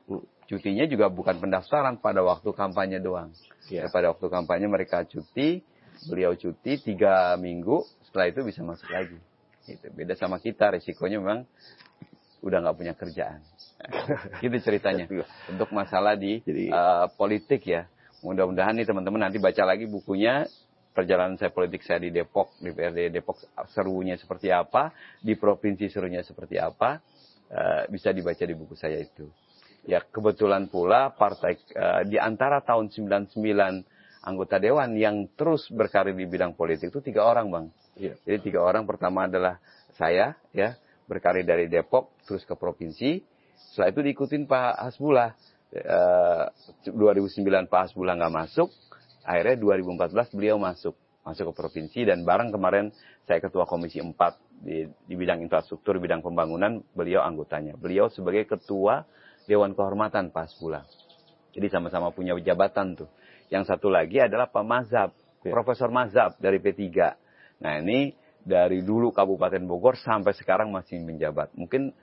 [0.45, 3.33] Cutinya juga bukan pendaftaran pada waktu kampanye doang.
[3.65, 3.89] Yeah.
[3.89, 5.65] Pada waktu kampanye mereka cuti,
[6.05, 9.17] beliau cuti tiga minggu, setelah itu bisa masuk lagi.
[9.65, 9.89] Gitu.
[9.97, 11.49] Beda sama kita, resikonya memang
[12.45, 13.41] udah nggak punya kerjaan.
[14.45, 15.09] gitu ceritanya.
[15.49, 17.89] Untuk masalah di Jadi, uh, politik ya.
[18.25, 20.49] Mudah-mudahan nih teman-teman nanti baca lagi bukunya
[20.97, 23.37] perjalanan saya politik saya di Depok, di PRD Depok
[23.69, 24.89] serunya seperti apa,
[25.21, 26.97] di provinsi serunya seperti apa,
[27.53, 29.29] uh, bisa dibaca di buku saya itu.
[29.85, 33.37] Ya kebetulan pula partai uh, di antara tahun 99
[34.25, 37.65] anggota dewan yang terus berkarir di bidang politik itu tiga orang bang.
[37.93, 38.17] Ya.
[38.25, 39.61] Jadi tiga orang pertama adalah
[39.93, 40.73] saya ya
[41.05, 43.21] berkarir dari Depok terus ke provinsi.
[43.69, 45.37] Setelah itu diikutin Pak Hasbullah.
[45.75, 45.99] E,
[46.87, 48.69] 2009 Pak Hasbullah nggak masuk.
[49.25, 52.93] Akhirnya 2014 beliau masuk masuk ke provinsi dan bareng kemarin
[53.25, 54.13] saya ketua komisi 4
[54.61, 57.73] di, di bidang infrastruktur, bidang pembangunan, beliau anggotanya.
[57.75, 59.09] Beliau sebagai ketua
[59.49, 60.85] Dewan Kehormatan Pak Hasbullah.
[61.57, 63.09] Jadi sama-sama punya jabatan tuh.
[63.49, 65.09] Yang satu lagi adalah Pak Mazhab,
[65.41, 65.51] ya.
[65.53, 66.83] Profesor Mazhab dari P3.
[67.61, 68.13] Nah ini
[68.45, 71.53] dari dulu Kabupaten Bogor sampai sekarang masih menjabat.
[71.57, 71.93] Mungkin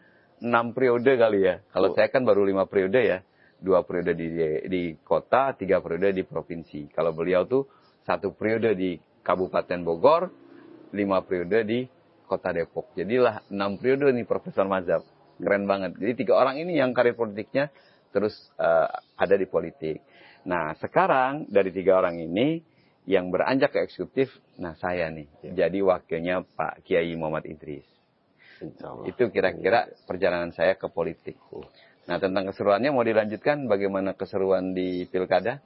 [0.42, 1.62] enam periode kali ya.
[1.70, 1.94] Kalau oh.
[1.94, 3.22] saya kan baru lima periode ya.
[3.62, 4.26] Dua periode di,
[4.66, 6.90] di kota, tiga periode di provinsi.
[6.90, 7.70] Kalau beliau tuh
[8.02, 10.26] satu periode di Kabupaten Bogor,
[10.90, 11.80] lima periode di
[12.26, 12.90] Kota Depok.
[12.98, 15.06] Jadilah enam periode nih Profesor Mazhab.
[15.38, 15.94] Keren banget.
[15.94, 17.70] Jadi tiga orang ini yang karir politiknya
[18.10, 20.02] terus uh, ada di politik.
[20.42, 22.60] Nah, sekarang dari tiga orang ini
[23.06, 24.30] yang beranjak ke eksekutif,
[24.62, 25.66] nah saya nih, ya.
[25.66, 27.86] jadi wakilnya Pak Kiai Muhammad Idris.
[29.10, 31.34] Itu kira-kira perjalanan saya ke politik.
[32.02, 35.62] Nah, tentang keseruannya mau dilanjutkan bagaimana keseruan di pilkada?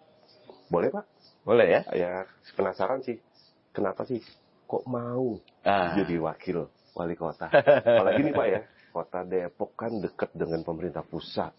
[0.68, 1.05] Boleh, Pak.
[1.46, 1.81] Boleh ya?
[1.96, 2.12] Ya,
[2.53, 3.16] penasaran sih.
[3.72, 4.20] Kenapa sih
[4.66, 5.94] kok mau ah.
[5.94, 7.49] jadi wakil wali kota?
[7.88, 8.61] Apalagi nih Pak ya,
[8.96, 11.53] kota Depok kan dekat dengan pemerintah pusat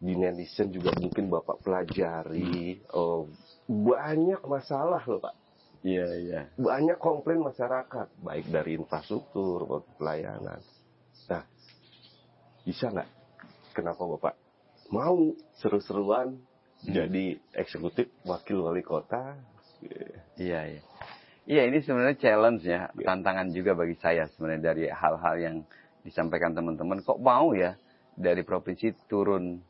[0.00, 3.28] di netizen juga mungkin bapak pelajari oh,
[3.68, 5.36] banyak masalah loh pak
[5.84, 10.64] iya iya banyak komplain masyarakat baik dari infrastruktur maupun pelayanan
[11.28, 11.44] nah
[12.64, 13.19] bisa nggak
[13.72, 14.34] kenapa bapak
[14.90, 16.36] mau seru-seruan
[16.86, 16.92] hmm.
[16.92, 19.38] jadi eksekutif wakil wali kota
[20.36, 20.82] iya iya
[21.46, 23.06] iya ini sebenarnya challenge ya yeah.
[23.06, 25.56] tantangan juga bagi saya sebenarnya dari hal-hal yang
[26.04, 27.76] disampaikan teman-teman kok mau ya
[28.16, 29.60] dari provinsi turun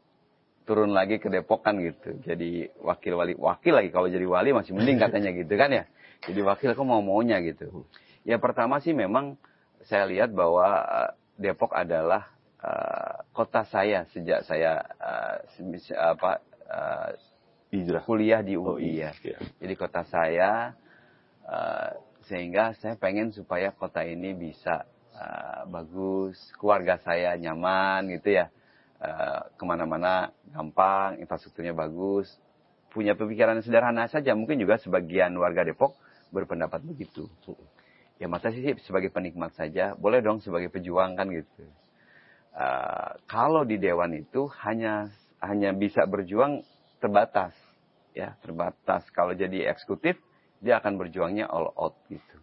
[0.71, 2.15] turun lagi ke Depok kan gitu.
[2.23, 5.85] Jadi wakil wali wakil lagi kalau jadi wali masih mending katanya gitu kan ya.
[6.31, 7.83] Jadi wakil kok mau maunya gitu.
[8.23, 9.35] Ya pertama sih memang
[9.83, 11.11] saya lihat bahwa uh,
[11.41, 12.31] Depok adalah
[12.63, 15.37] uh, kota saya sejak saya uh,
[15.99, 17.11] apa uh,
[17.71, 18.03] Hijrah.
[18.03, 19.15] kuliah di UI Oh, iya.
[19.23, 19.39] ya.
[19.63, 20.75] Jadi kota saya
[21.47, 21.91] uh,
[22.27, 28.51] sehingga saya pengen supaya kota ini bisa uh, bagus, keluarga saya nyaman gitu ya,
[29.03, 32.31] uh, ke mana-mana gampang, infrastrukturnya bagus,
[32.91, 34.35] punya pemikiran sederhana saja.
[34.35, 35.95] Mungkin juga sebagian warga Depok
[36.31, 37.27] berpendapat begitu.
[38.21, 41.65] Ya masa sih sebagai penikmat saja, boleh dong sebagai pejuang kan gitu.
[42.51, 45.09] Uh, kalau di dewan itu hanya
[45.39, 46.67] hanya bisa berjuang
[46.99, 47.55] terbatas,
[48.13, 49.07] ya terbatas.
[49.15, 50.19] Kalau jadi eksekutif
[50.61, 52.37] dia akan berjuangnya all out gitu.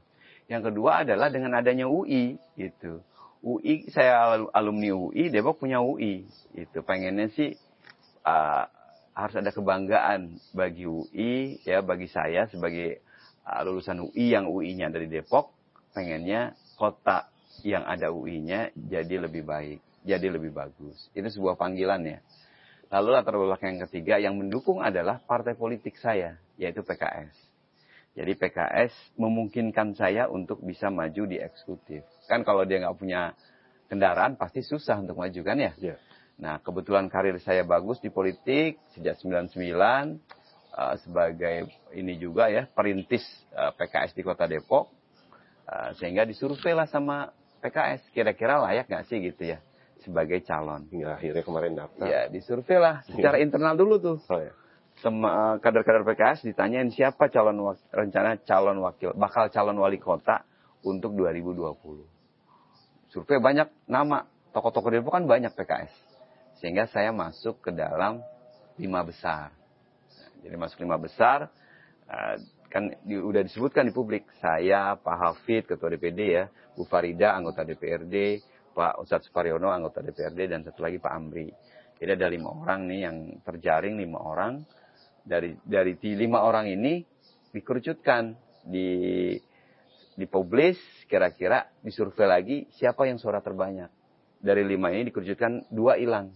[0.48, 3.04] Yang kedua adalah dengan adanya UI gitu.
[3.44, 6.26] UI saya alumni UI, Depok punya UI.
[6.58, 7.54] Itu pengennya sih
[8.26, 8.66] uh,
[9.18, 13.02] harus ada kebanggaan bagi UI ya bagi saya sebagai
[13.46, 15.54] uh, lulusan UI yang UI-nya dari Depok,
[15.96, 17.26] pengennya kota
[17.66, 21.10] yang ada UI-nya jadi lebih baik, jadi lebih bagus.
[21.16, 22.20] Itu sebuah panggilan ya.
[22.88, 27.36] Lalu latar belakang yang ketiga yang mendukung adalah partai politik saya, yaitu PKS.
[28.16, 32.02] Jadi PKS memungkinkan saya untuk bisa maju di eksekutif.
[32.26, 33.36] Kan kalau dia nggak punya
[33.92, 35.72] kendaraan pasti susah untuk maju kan ya.
[35.78, 35.96] Ya.
[36.40, 39.54] Nah kebetulan karir saya bagus di politik sejak 99
[40.74, 43.22] uh, sebagai ini juga ya perintis
[43.54, 44.90] uh, PKS di Kota Depok.
[45.68, 49.60] Uh, sehingga disurvei lah sama PKS kira-kira layak nggak sih gitu ya
[50.08, 50.88] sebagai calon.
[50.88, 52.08] Hingga akhirnya kemarin daftar.
[52.08, 54.56] Ya disurvei lah secara internal dulu tuh Oh ya.
[54.98, 60.48] sama eh, kader-kader PKS ditanyain siapa calon wak- rencana calon wakil bakal calon wali kota
[60.82, 62.08] untuk 2020.
[63.08, 65.92] Survei banyak nama tokoh-tokoh Depok kan banyak PKS
[66.58, 68.24] sehingga saya masuk ke dalam
[68.76, 69.52] lima besar.
[69.54, 71.52] Nah, jadi masuk lima besar
[72.08, 72.36] eh,
[72.68, 77.62] kan di- udah disebutkan di publik saya Pak Hafid ketua DPD ya Bu Farida anggota
[77.62, 78.42] DPRD
[78.78, 81.50] Pak Ustadz Suparyono anggota DPRD dan satu lagi Pak Amri.
[81.98, 84.62] Jadi ada lima orang nih yang terjaring lima orang.
[85.26, 87.02] Dari dari lima orang ini
[87.50, 88.38] dikerucutkan
[88.70, 89.34] di
[90.14, 90.78] dipublish
[91.10, 93.90] kira-kira disurvei lagi siapa yang suara terbanyak.
[94.38, 96.30] Dari lima ini dikerucutkan dua hilang.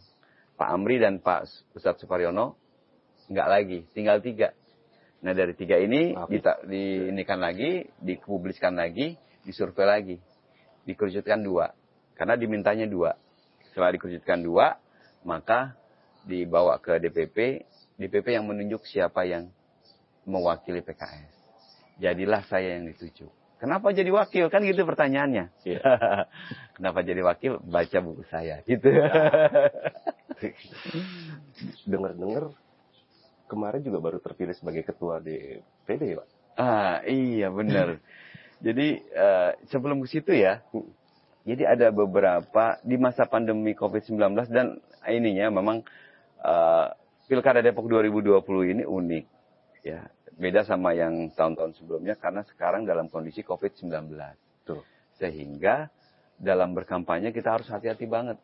[0.57, 1.45] Pak Amri dan Pak
[1.77, 2.57] Ustadz Suparyono
[3.29, 4.49] nggak lagi tinggal tiga.
[5.21, 9.13] Nah dari tiga ini dita- diinikan lagi dipubliskan lagi
[9.45, 10.17] disurvei lagi.
[10.89, 11.69] Dikerucutkan dua
[12.21, 13.17] karena dimintanya dua.
[13.73, 14.77] Setelah dikerucutkan dua
[15.25, 15.73] maka
[16.21, 17.65] dibawa ke DPP
[17.97, 19.49] DPP yang menunjuk siapa yang
[20.29, 21.33] mewakili PKS
[21.97, 23.29] jadilah saya yang ditunjuk
[23.61, 24.49] kenapa jadi wakil?
[24.49, 25.53] Kan gitu pertanyaannya.
[25.61, 25.81] Iya.
[26.81, 27.61] kenapa jadi wakil?
[27.61, 28.65] Baca buku saya.
[28.65, 28.89] Gitu.
[31.85, 32.49] Dengar-dengar
[33.45, 36.27] kemarin juga baru terpilih sebagai ketua DPD, Pak.
[36.57, 38.01] ah iya benar.
[38.65, 40.61] Jadi eh, sebelum ke situ ya
[41.41, 44.19] jadi ada beberapa di masa pandemi COVID-19
[44.53, 44.77] dan
[45.09, 45.81] ininya memang
[46.45, 46.87] eh,
[47.25, 49.25] Pilkada Depok 2020 ini unik
[49.87, 50.03] ya.
[50.31, 54.09] Beda sama yang tahun-tahun sebelumnya karena sekarang dalam kondisi COVID-19.
[54.65, 54.81] Tuh.
[55.15, 55.87] Sehingga
[56.35, 58.41] dalam berkampanye kita harus hati-hati banget.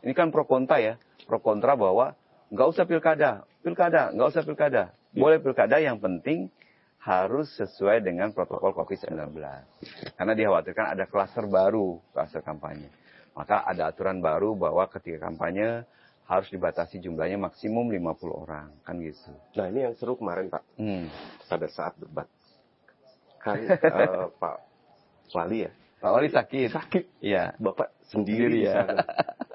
[0.00, 0.94] Ini kan pro kontra ya,
[1.28, 2.16] pro kontra bahwa
[2.48, 4.82] nggak usah pilkada, pilkada, nggak usah pilkada.
[5.12, 6.48] Boleh pilkada yang penting
[6.98, 9.30] harus sesuai dengan protokol COVID-19.
[10.18, 12.90] Karena dikhawatirkan ada klaster baru, klaster kampanye.
[13.38, 15.86] Maka ada aturan baru bahwa ketika kampanye
[16.26, 19.32] harus dibatasi jumlahnya maksimum 50 orang, kan gitu.
[19.56, 20.62] Nah ini yang seru kemarin, Pak.
[20.76, 21.08] Hmm.
[21.48, 22.26] Pada saat debat.
[23.40, 24.56] Kan eh, Pak
[25.32, 25.72] Wali ya.
[26.02, 26.68] Pak Wali sakit.
[26.74, 27.04] Sakit.
[27.24, 27.54] Iya.
[27.56, 28.74] Bapak sendiri Sendiri di ya.
[28.84, 29.02] sana.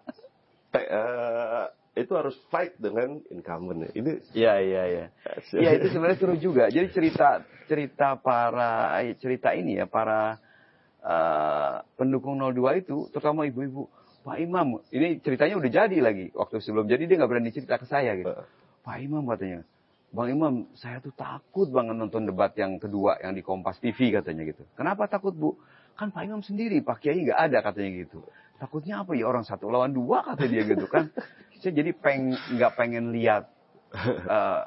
[0.73, 1.22] Pe- eh,
[1.93, 3.93] itu harus fight dengan incumbent.
[3.93, 5.05] Ini Iya, iya, iya.
[5.53, 6.69] Iya itu sebenarnya seru juga.
[6.73, 10.41] Jadi cerita cerita para eh, cerita ini ya para
[11.05, 13.87] eh, pendukung 02 itu, terutama ibu-ibu,
[14.25, 16.33] Pak Imam, ini ceritanya udah jadi lagi.
[16.33, 18.31] Waktu sebelum jadi dia nggak berani cerita ke saya gitu.
[18.31, 18.45] Eh,
[18.81, 19.61] Pak Imam katanya,
[20.13, 24.45] Bang Imam, saya tuh takut banget nonton debat yang kedua yang di Kompas TV katanya
[24.45, 24.61] gitu.
[24.77, 25.57] Kenapa takut Bu?
[25.97, 28.21] Kan Pak Imam sendiri, Pak Kiai nggak ada katanya gitu.
[28.61, 31.09] Takutnya apa ya orang satu lawan dua kata dia gitu kan.
[31.63, 33.47] Saya jadi peng nggak pengen lihat
[34.35, 34.61] eh,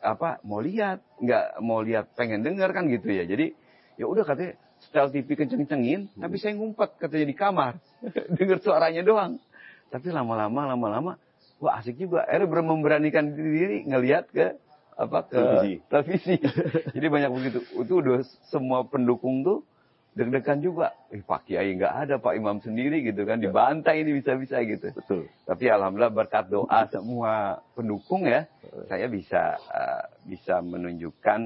[0.00, 3.28] apa mau lihat nggak mau lihat pengen dengar kan gitu ya.
[3.28, 3.52] Jadi
[4.00, 7.76] ya udah katanya setel TV kenceng-kencengin, tapi saya ngumpet katanya di kamar
[8.40, 9.36] dengar suaranya doang.
[9.92, 11.12] Tapi lama-lama lama-lama
[11.60, 12.24] wah asik juga.
[12.24, 14.56] Akhirnya ber- memberanikan diri ngelihat ke
[14.96, 15.72] apa ke Televisi.
[15.92, 16.34] televisi.
[16.96, 17.60] Jadi banyak begitu.
[17.76, 19.68] Itu udah semua pendukung tuh
[20.14, 20.90] deg-degan juga.
[21.10, 24.90] Eh, Pak Kiai nggak ada, Pak Imam sendiri gitu kan, dibantai ini bisa-bisa gitu.
[24.90, 25.30] Betul.
[25.46, 28.46] Tapi alhamdulillah berkat doa semua pendukung ya,
[28.90, 31.40] saya bisa uh, bisa menunjukkan,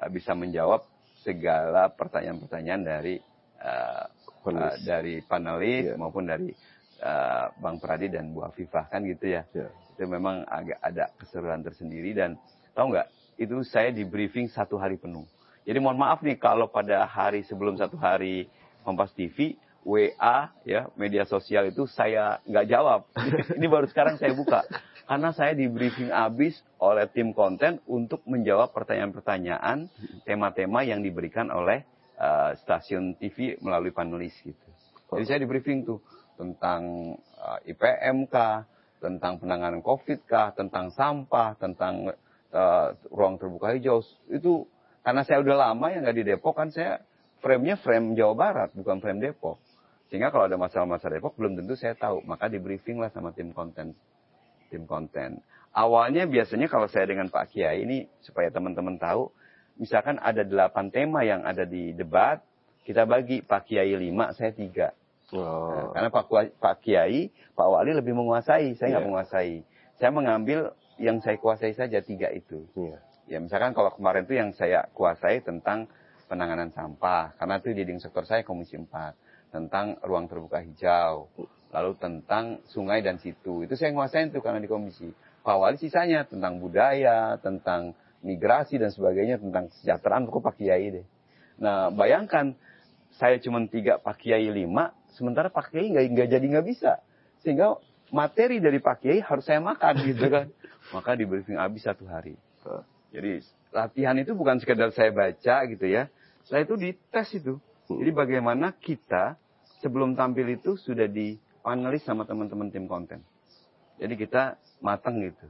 [0.00, 0.84] uh, bisa menjawab
[1.20, 3.14] segala pertanyaan-pertanyaan dari
[3.60, 4.04] uh,
[4.48, 5.98] uh, dari panelis yeah.
[5.98, 6.48] maupun dari
[7.02, 9.42] uh, Bang Pradi dan Bu Afifah kan gitu ya.
[9.52, 9.70] Yeah.
[9.96, 12.40] Itu memang agak ada keseruan tersendiri dan
[12.72, 13.08] tahu nggak?
[13.36, 15.28] Itu saya di briefing satu hari penuh
[15.66, 18.46] jadi mohon maaf nih kalau pada hari sebelum satu hari
[18.86, 23.10] Kompas TV, WA, ya media sosial itu saya nggak jawab.
[23.58, 24.62] Ini baru sekarang saya buka.
[25.06, 29.90] Karena saya di briefing habis oleh tim konten untuk menjawab pertanyaan-pertanyaan,
[30.22, 31.82] tema-tema yang diberikan oleh
[32.18, 34.70] uh, stasiun TV melalui panelis gitu.
[35.14, 35.98] Jadi saya di briefing tuh
[36.38, 38.34] tentang uh, eh, IPMK,
[38.98, 42.10] tentang penanganan COVID kah, tentang sampah, tentang
[42.50, 44.02] uh, ruang terbuka hijau.
[44.26, 44.66] Itu
[45.06, 46.98] karena saya udah lama ya nggak di Depok kan saya
[47.38, 49.62] frame-nya frame Jawa Barat bukan frame Depok.
[50.10, 52.26] Sehingga kalau ada masalah-masalah Depok belum tentu saya tahu.
[52.26, 53.94] Maka di briefing lah sama tim konten.
[54.66, 55.38] Tim konten.
[55.70, 59.30] Awalnya biasanya kalau saya dengan Pak Kiai ini supaya teman-teman tahu.
[59.78, 62.42] Misalkan ada delapan tema yang ada di debat.
[62.82, 64.90] Kita bagi Pak Kiai lima, saya tiga.
[65.30, 65.70] Oh.
[65.70, 66.24] Nah, karena Pak,
[66.58, 68.74] Pak Kiai, Pak Wali lebih menguasai.
[68.74, 69.06] Saya nggak yeah.
[69.06, 69.54] menguasai.
[70.02, 72.66] Saya mengambil yang saya kuasai saja tiga itu.
[72.74, 73.05] Yeah.
[73.26, 75.90] Ya misalkan kalau kemarin itu yang saya kuasai tentang
[76.30, 81.30] penanganan sampah, karena itu di sektor saya Komisi 4, tentang ruang terbuka hijau,
[81.74, 83.66] lalu tentang sungai dan situ.
[83.66, 85.10] Itu saya nguasain tuh karena di komisi.
[85.46, 87.94] Pak Wali sisanya tentang budaya, tentang
[88.26, 91.06] migrasi dan sebagainya, tentang kesejahteraan, pokok Pak Kiai deh.
[91.62, 92.58] Nah bayangkan,
[93.16, 96.98] saya cuma tiga Pak Kiai lima, sementara Pak Kiai nggak nggak jadi nggak bisa.
[97.46, 97.78] Sehingga
[98.10, 100.50] materi dari Pak Kiai harus saya makan gitu kan.
[100.94, 102.34] Maka di briefing habis satu hari.
[103.10, 103.42] Jadi
[103.74, 106.08] latihan itu bukan sekedar saya baca gitu ya.
[106.46, 107.58] Saya itu dites itu.
[107.86, 109.38] Jadi bagaimana kita
[109.82, 113.22] sebelum tampil itu sudah di panelis sama teman-teman tim konten.
[113.98, 115.46] Jadi kita matang gitu.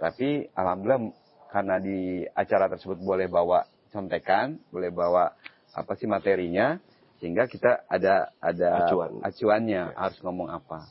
[0.00, 1.12] Tapi alhamdulillah
[1.52, 5.34] karena di acara tersebut boleh bawa contekan, boleh bawa
[5.76, 6.78] apa sih materinya,
[7.20, 9.20] sehingga kita ada ada Acuan.
[9.20, 10.88] acuannya harus ngomong apa.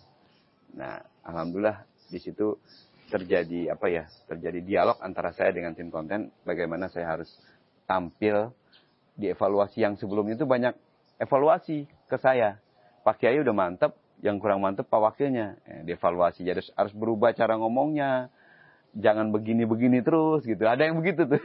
[0.77, 2.59] Nah, alhamdulillah di situ
[3.09, 7.29] terjadi apa ya terjadi dialog antara saya dengan tim konten bagaimana saya harus
[7.89, 8.53] tampil
[9.17, 10.77] di evaluasi yang sebelum itu banyak
[11.19, 12.61] evaluasi ke saya.
[13.03, 13.91] Pak Kiai udah mantep
[14.21, 15.59] yang kurang mantep Pak Wakilnya.
[15.67, 18.31] Eh, dievaluasi jadi harus berubah cara ngomongnya.
[18.95, 20.65] Jangan begini-begini terus gitu.
[20.65, 21.41] Ada yang begitu tuh.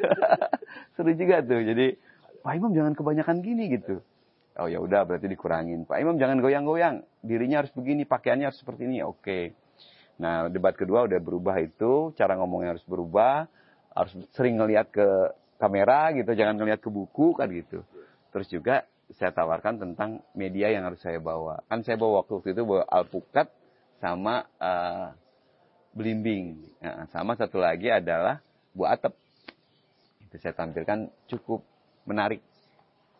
[0.96, 1.60] Seru juga tuh.
[1.60, 1.98] Jadi
[2.40, 4.00] Pak Imam jangan kebanyakan gini gitu.
[4.54, 5.84] Oh ya udah berarti dikurangin.
[5.84, 7.04] Pak Imam jangan goyang-goyang.
[7.20, 9.02] Dirinya harus begini pakaiannya harus seperti ini.
[9.02, 9.18] Oke.
[9.20, 9.63] okay
[10.14, 13.50] Nah, debat kedua udah berubah itu, cara ngomongnya harus berubah,
[13.94, 15.06] harus sering ngelihat ke
[15.58, 17.82] kamera gitu, jangan ngelihat ke buku kan gitu.
[18.30, 21.62] Terus juga saya tawarkan tentang media yang harus saya bawa.
[21.66, 23.50] Kan saya bawa waktu itu bawa alpukat
[23.98, 25.14] sama uh,
[25.94, 26.62] belimbing.
[26.82, 28.42] Nah, sama satu lagi adalah
[28.74, 29.14] buah atap.
[30.26, 31.62] Itu saya tampilkan cukup
[32.06, 32.42] menarik.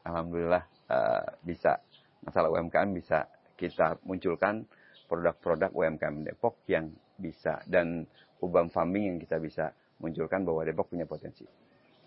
[0.05, 1.81] Alhamdulillah uh, bisa
[2.25, 4.67] masalah UMKM bisa kita munculkan
[5.15, 8.03] produk-produk UMKM Depok yang bisa dan
[8.43, 9.71] urban farming yang kita bisa
[10.03, 11.47] munculkan bahwa Depok punya potensi.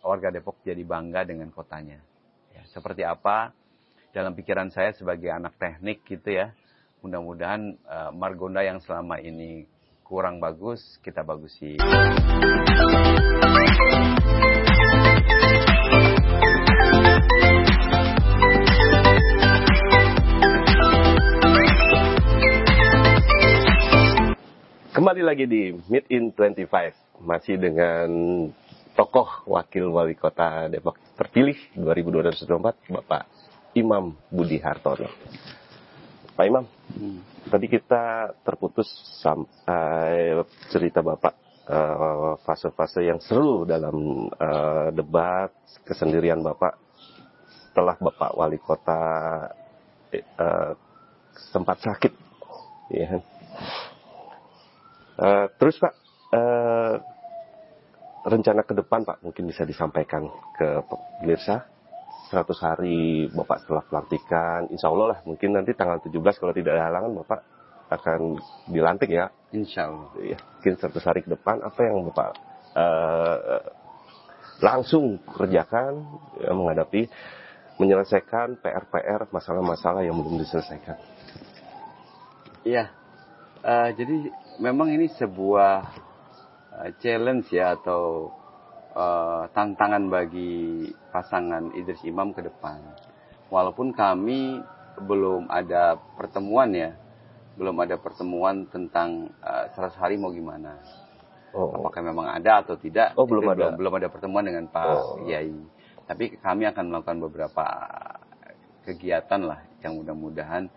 [0.04, 2.04] Warga Depok jadi bangga dengan kotanya.
[2.52, 3.56] Ya, seperti apa
[4.12, 6.52] dalam pikiran saya sebagai anak teknik gitu ya.
[7.00, 9.63] Mudah-mudahan uh, Margonda yang selama ini
[10.04, 11.80] kurang bagus kita bagusi.
[24.97, 28.10] Kembali lagi di Meet in 25 masih dengan
[28.97, 32.49] tokoh wakil wali kota Depok terpilih 2024
[32.89, 33.29] Bapak
[33.77, 35.05] Imam Budi Hartono.
[36.33, 36.65] Pak Imam,
[36.97, 37.45] hmm.
[37.45, 38.89] tadi kita terputus
[39.21, 40.33] sampai
[40.74, 41.38] cerita Bapak
[41.69, 45.53] eh, fase-fase uh, yang seru dalam uh, debat
[45.86, 46.74] kesendirian Bapak
[47.53, 48.97] setelah Bapak wali kota
[50.41, 50.74] uh,
[51.53, 52.17] sempat sakit.
[52.97, 53.22] Ya.
[55.18, 55.93] Uh, terus Pak,
[56.38, 56.95] uh,
[58.28, 61.65] rencana ke depan Pak mungkin bisa disampaikan ke pemirsa
[62.30, 66.91] 100 hari Bapak setelah pelantikan, insya Allah lah mungkin nanti tanggal 17 kalau tidak ada
[66.91, 67.39] halangan Bapak
[67.88, 68.36] akan
[68.68, 69.32] dilantik ya.
[69.55, 70.11] Insya Allah.
[70.20, 72.30] Ya, mungkin 100 hari ke depan apa yang Bapak
[72.76, 73.63] uh,
[74.59, 76.03] langsung kerjakan
[76.43, 77.07] ya, menghadapi
[77.78, 80.97] menyelesaikan PR-PR masalah-masalah yang belum diselesaikan.
[82.68, 82.91] Iya,
[83.63, 85.74] uh, jadi memang ini sebuah
[86.74, 88.34] uh, challenge ya atau
[88.93, 92.82] uh, tantangan bagi pasangan Idris Imam ke depan.
[93.47, 94.60] walaupun kami
[94.99, 96.91] belum ada pertemuan ya,
[97.55, 100.84] belum ada pertemuan tentang uh, 100 hari mau gimana.
[101.55, 101.80] Oh.
[101.80, 103.16] Apakah memang ada atau tidak?
[103.16, 103.72] Oh, belum ada.
[103.72, 105.24] Belum, belum ada pertemuan dengan Pak oh.
[105.24, 105.55] Yai.
[106.03, 107.66] Tapi kami akan melakukan beberapa
[108.84, 110.68] kegiatan lah yang mudah-mudahan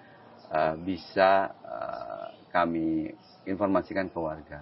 [0.51, 3.15] uh, bisa uh, kami
[3.47, 4.61] informasikan ke warga.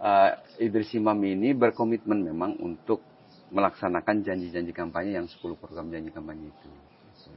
[0.00, 3.04] Uh, Idris Imam ini berkomitmen memang untuk
[3.50, 6.70] melaksanakan janji-janji kampanye yang 10 program janji kampanye itu.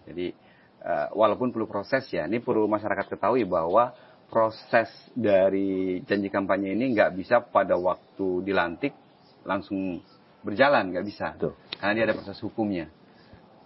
[0.07, 0.27] Jadi
[0.85, 3.91] uh, walaupun perlu proses ya, ini perlu masyarakat ketahui bahwa
[4.31, 8.95] proses dari janji kampanye ini nggak bisa pada waktu dilantik
[9.43, 9.99] langsung
[10.41, 11.35] berjalan, nggak bisa.
[11.35, 11.53] Tuh.
[11.77, 12.87] Karena dia ada proses hukumnya,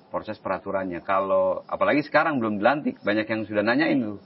[0.09, 1.05] proses peraturannya.
[1.05, 4.19] Kalau apalagi sekarang belum dilantik, banyak yang sudah nanyain tuh.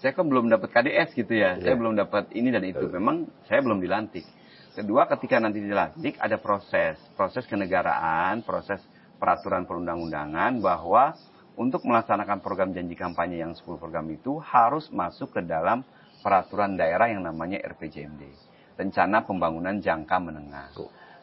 [0.00, 1.60] Saya kan belum dapat KDS gitu ya, yeah.
[1.60, 2.88] saya belum dapat ini dan itu.
[2.88, 4.24] Memang saya belum dilantik.
[4.72, 8.80] Kedua, ketika nanti dilantik ada proses, proses kenegaraan, proses
[9.20, 11.12] peraturan perundang-undangan bahwa
[11.60, 15.84] untuk melaksanakan program janji kampanye yang 10 program itu harus masuk ke dalam
[16.24, 18.48] peraturan daerah yang namanya RPJMD.
[18.80, 20.72] Rencana Pembangunan Jangka Menengah.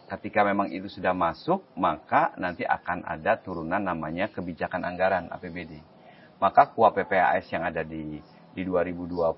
[0.06, 5.82] Ketika memang itu sudah masuk, maka nanti akan ada turunan namanya kebijakan anggaran APBD.
[6.38, 8.22] Maka kuah PPAS yang ada di
[8.58, 9.38] di 2021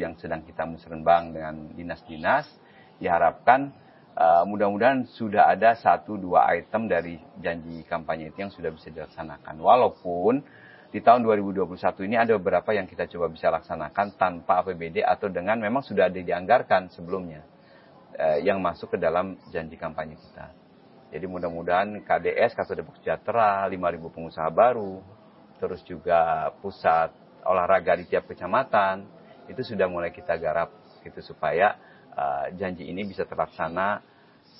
[0.00, 2.48] yang sedang kita musrenbang dengan dinas-dinas
[2.96, 3.68] diharapkan
[4.16, 9.60] uh, mudah-mudahan sudah ada satu dua item dari janji kampanye itu yang sudah bisa dilaksanakan.
[9.60, 10.40] Walaupun
[10.88, 15.60] di tahun 2021 ini ada beberapa yang kita coba bisa laksanakan tanpa APBD atau dengan
[15.60, 17.44] memang sudah ada dianggarkan sebelumnya
[18.16, 20.48] uh, yang masuk ke dalam janji kampanye kita.
[21.12, 23.78] Jadi mudah-mudahan KDS, Kartu Depok Sejahtera, 5.000
[24.10, 24.98] pengusaha baru,
[25.62, 29.04] terus juga pusat olahraga di tiap kecamatan,
[29.48, 30.70] itu sudah mulai kita garap
[31.04, 31.76] gitu supaya
[32.16, 34.00] uh, janji ini bisa terlaksana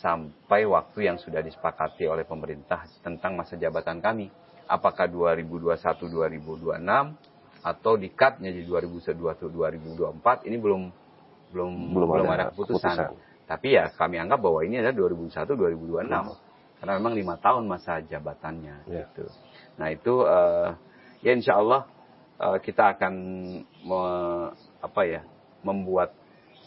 [0.01, 4.29] sampai waktu yang sudah disepakati oleh pemerintah tentang masa jabatan kami.
[4.65, 6.85] Apakah 2021-2026
[7.65, 10.93] atau dikat jadi 2021-2024 ini belum
[11.53, 12.97] belum belum, belum ada, ada keputusan.
[12.97, 13.33] keputusan.
[13.45, 16.33] Tapi ya kami anggap bahwa ini adalah 2001-2026 hmm.
[16.81, 19.09] karena memang lima tahun masa jabatannya yeah.
[19.09, 19.25] gitu.
[19.81, 20.77] Nah itu uh,
[21.21, 21.89] ya insya Allah
[22.45, 23.15] uh, kita akan
[23.65, 24.01] me,
[24.85, 25.23] apa ya
[25.65, 26.13] membuat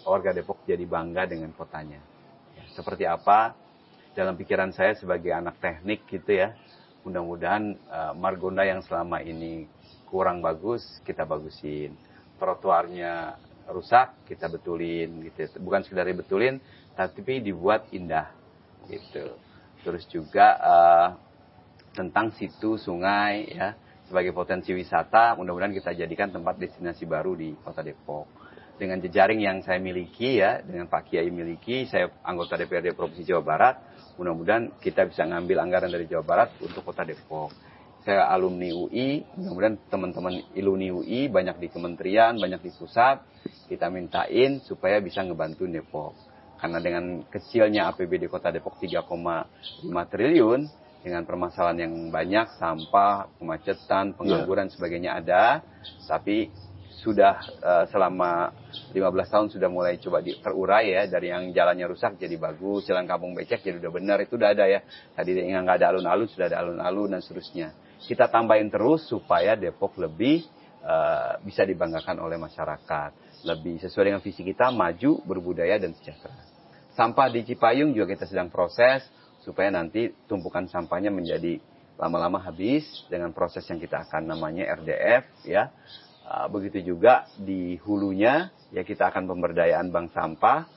[0.02, 2.02] warga Depok jadi bangga dengan kotanya.
[2.58, 3.54] Ya, seperti apa
[4.18, 6.58] dalam pikiran saya sebagai anak teknik gitu ya.
[7.06, 9.70] Mudah-mudahan uh, Margonda yang selama ini
[10.10, 11.94] kurang bagus kita bagusin.
[12.42, 13.38] Trotoarnya
[13.70, 15.62] rusak kita betulin gitu.
[15.62, 16.58] Bukan sekedar betulin
[16.98, 18.34] tapi dibuat indah
[18.90, 19.38] gitu.
[19.86, 21.10] Terus juga uh,
[21.94, 23.78] tentang situ sungai ya
[24.08, 28.48] sebagai potensi wisata mudah-mudahan kita jadikan tempat destinasi baru di Kota Depok
[28.78, 33.42] dengan jejaring yang saya miliki ya, dengan Pak Kiai miliki, saya anggota DPRD Provinsi Jawa
[33.42, 33.76] Barat,
[34.22, 37.50] mudah-mudahan kita bisa ngambil anggaran dari Jawa Barat untuk Kota Depok.
[38.06, 43.26] Saya alumni UI, mudah-mudahan teman-teman iluni UI banyak di kementerian, banyak di pusat,
[43.66, 46.14] kita mintain supaya bisa ngebantu Depok.
[46.62, 49.10] Karena dengan kecilnya APBD Kota Depok 3,5
[49.90, 50.62] triliun,
[51.04, 55.62] dengan permasalahan yang banyak, sampah, kemacetan, pengangguran, sebagainya ada,
[56.10, 56.50] tapi
[56.98, 58.52] sudah uh, selama
[58.92, 58.98] 15
[59.30, 63.38] tahun sudah mulai coba di, terurai ya dari yang jalannya rusak jadi bagus, jalan kampung
[63.38, 64.82] becek jadi udah benar itu udah ada ya.
[65.14, 67.72] Tadi yang nggak ada alun-alun sudah ada alun-alun dan seterusnya.
[68.02, 70.50] Kita tambahin terus supaya Depok lebih
[70.82, 76.34] uh, bisa dibanggakan oleh masyarakat, lebih sesuai dengan visi kita maju, berbudaya dan sejahtera.
[76.98, 79.06] Sampah di Cipayung juga kita sedang proses
[79.48, 81.64] supaya nanti tumpukan sampahnya menjadi
[81.96, 85.72] lama-lama habis dengan proses yang kita akan namanya RDF ya.
[86.28, 90.68] Ah, begitu juga di hulunya ya kita akan pemberdayaan bank sampah,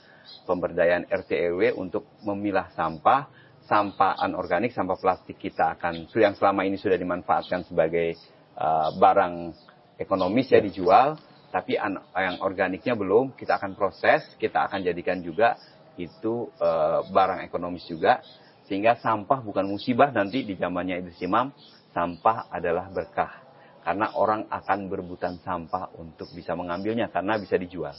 [0.46, 3.26] pemberdayaan RTEW untuk memilah sampah,
[3.66, 8.14] sampah anorganik, sampah plastik kita akan yang selama ini sudah dimanfaatkan sebagai
[8.54, 9.50] uh, barang
[9.98, 11.18] ekonomis ya, dijual,
[11.50, 15.58] tapi an, yang organiknya belum kita akan proses, kita akan jadikan juga
[15.98, 18.22] itu uh, barang ekonomis juga
[18.70, 21.50] sehingga sampah bukan musibah nanti di zamannya Idris Imam,
[21.90, 23.42] sampah adalah berkah
[23.82, 27.98] karena orang akan berebutan sampah untuk bisa mengambilnya karena bisa dijual.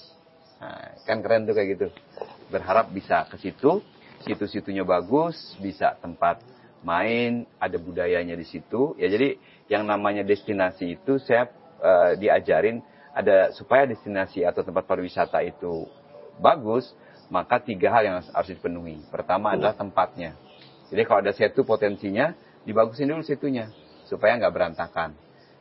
[0.63, 1.87] Nah, kan keren tuh kayak gitu.
[2.47, 3.83] Berharap bisa ke situ,
[4.23, 6.39] situ-situnya bagus, bisa tempat
[6.87, 8.95] main, ada budayanya di situ.
[8.95, 9.35] Ya jadi
[9.67, 11.51] yang namanya destinasi itu saya
[11.83, 12.79] uh, diajarin
[13.11, 15.83] ada supaya destinasi atau tempat pariwisata itu
[16.39, 16.87] bagus,
[17.27, 19.03] maka tiga hal yang harus dipenuhi.
[19.11, 20.50] Pertama adalah tempatnya.
[20.91, 22.35] Jadi kalau ada situ potensinya,
[22.67, 23.71] dibagusin dulu situnya
[24.11, 25.15] supaya nggak berantakan.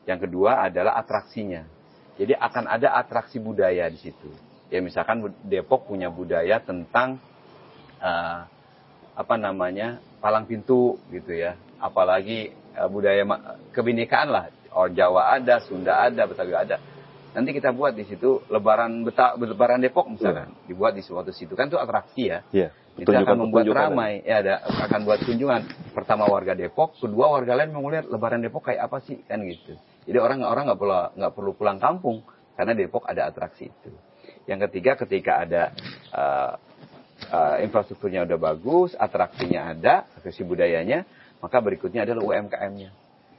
[0.05, 1.62] Yang kedua adalah atraksinya.
[2.18, 4.28] Jadi akan ada atraksi budaya di situ.
[4.68, 7.22] Ya misalkan Depok punya budaya tentang
[8.03, 8.43] uh,
[9.14, 11.55] apa namanya palang pintu gitu ya.
[11.78, 13.22] Apalagi uh, budaya
[13.70, 14.51] kebinekaan lah.
[14.70, 16.78] Orang Jawa ada, Sunda ada, Betawi ada.
[17.31, 21.70] Nanti kita buat di situ Lebaran Beta, Lebaran Depok misalkan, dibuat di suatu situ kan
[21.70, 22.43] itu atraksi ya.
[22.51, 22.68] Iya.
[23.01, 25.95] Kita akan membuat ramai, ya ada akan buat kunjungan.
[25.95, 29.78] Pertama warga Depok, kedua warga lain mau lihat Lebaran Depok kayak apa sih kan gitu.
[30.11, 32.26] Jadi orang orang nggak perlu nggak perlu pulang kampung
[32.59, 33.91] karena Depok ada atraksi itu.
[34.51, 35.62] Yang ketiga ketika ada
[36.11, 36.53] uh,
[37.31, 41.07] uh, infrastrukturnya udah bagus, atraksinya ada, atraksi budayanya,
[41.39, 42.91] maka berikutnya adalah UMKM-nya.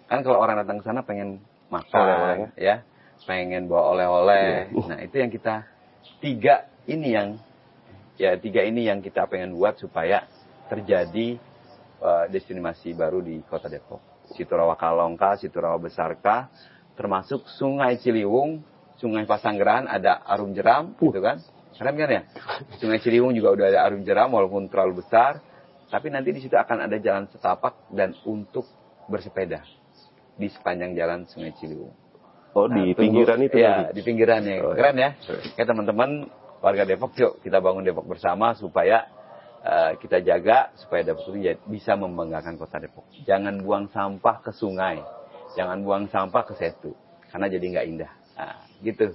[0.08, 2.50] Kan kalau orang datang ke sana pengen makan, Oleh-oleh.
[2.60, 2.84] ya,
[3.26, 4.72] pengen bawa oleh-oleh.
[4.74, 4.86] Iya.
[4.88, 5.56] Nah itu yang kita
[6.22, 7.38] tiga ini yang
[8.18, 10.26] ya tiga ini yang kita pengen buat supaya
[10.70, 11.38] terjadi
[12.02, 14.00] uh, destinasi baru di Kota Depok.
[14.32, 16.48] Siturawa Kalongka, Siturawa Besarkah,
[16.96, 18.64] termasuk Sungai Ciliwung,
[18.96, 21.44] Sungai Pasanggerahan ada Arum Jeram, gitu kan?
[21.76, 22.22] Keren kan ya?
[22.78, 25.42] Sungai Ciliwung juga udah ada Arum Jeram walaupun terlalu besar,
[25.90, 28.70] tapi nanti di situ akan ada jalan setapak dan untuk
[29.10, 29.66] bersepeda
[30.40, 32.01] di sepanjang jalan Sungai Ciliwung.
[32.52, 33.94] Oh, Nah, di tunggu- pinggiran itu ya, nanti?
[33.96, 34.56] di pinggirannya.
[34.60, 35.10] Oh, Keren ya.
[35.24, 36.10] Oke teman-teman,
[36.60, 39.08] warga Depok yuk kita bangun Depok bersama supaya
[39.62, 43.06] eh, kita jaga supaya Depok itu ya- bisa membanggakan kota Depok.
[43.24, 45.00] Jangan buang sampah ke sungai.
[45.54, 46.92] Jangan buang sampah ke setu.
[47.30, 48.12] Karena jadi nggak indah.
[48.36, 49.14] Nah, gitu.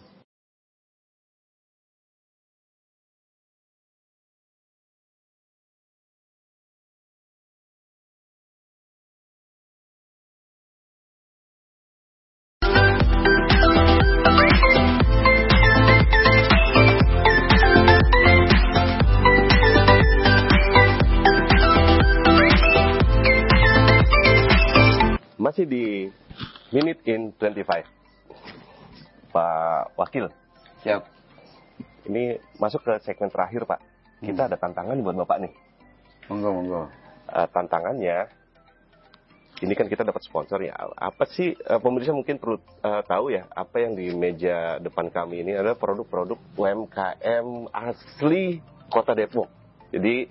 [27.67, 29.35] 25.
[29.35, 30.33] Pak Wakil,
[30.81, 31.03] Siap.
[32.09, 33.81] ini masuk ke segmen terakhir, Pak.
[34.25, 35.53] Kita ada tantangan buat Bapak nih.
[36.33, 36.83] Monggo, monggo.
[37.27, 38.31] Eh, tantangannya,
[39.65, 40.77] ini kan kita dapat sponsor ya.
[41.01, 45.41] Apa sih eh, pemirsa mungkin perlu eh, tahu ya, apa yang di meja depan kami
[45.41, 48.61] ini adalah produk-produk UMKM asli
[48.93, 49.49] Kota Depok.
[49.97, 50.29] Jadi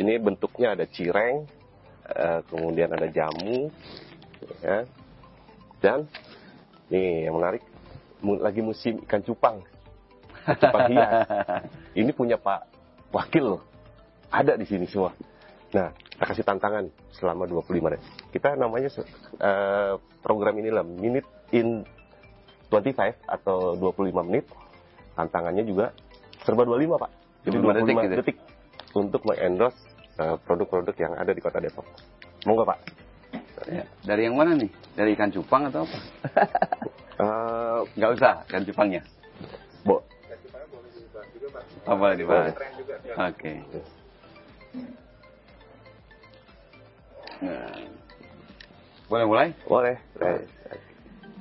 [0.00, 1.46] ini bentuknya ada cireng,
[2.10, 3.70] eh, kemudian ada jamu,
[4.58, 4.82] ya.
[5.78, 6.10] dan
[6.90, 7.62] nih yang menarik
[8.24, 9.60] lagi musim ikan cupang,
[10.48, 11.28] cupang hias.
[12.00, 12.64] Ini punya Pak
[13.12, 13.60] Wakil,
[14.32, 15.12] ada di sini semua.
[15.76, 18.00] Nah, kita kasih tantangan selama 25 detik.
[18.30, 18.88] Kita namanya
[19.42, 21.82] eh, program ini lah Minute in
[22.70, 22.94] 25
[23.26, 24.46] atau 25 menit.
[25.18, 25.90] Tantangannya juga
[26.46, 27.10] serba 25, Pak.
[27.46, 28.98] Jadi 25 25 detik detik, gitu.
[28.98, 29.78] untuk mengendorse
[30.18, 31.86] eh, produk-produk yang ada di Kota Depok.
[32.46, 32.78] Monggo, Pak.
[33.66, 34.70] Ya, Dari yang mana nih?
[34.94, 35.98] Dari ikan cupang atau apa?
[37.98, 39.02] Nggak usah, ikan cupangnya.
[39.82, 40.02] Bo,
[41.84, 42.56] Oh, boleh dibahas.
[43.28, 43.60] Oke.
[47.44, 47.76] Nah.
[49.04, 49.48] Boleh mulai?
[49.68, 49.96] boleh.
[50.22, 50.40] Eh,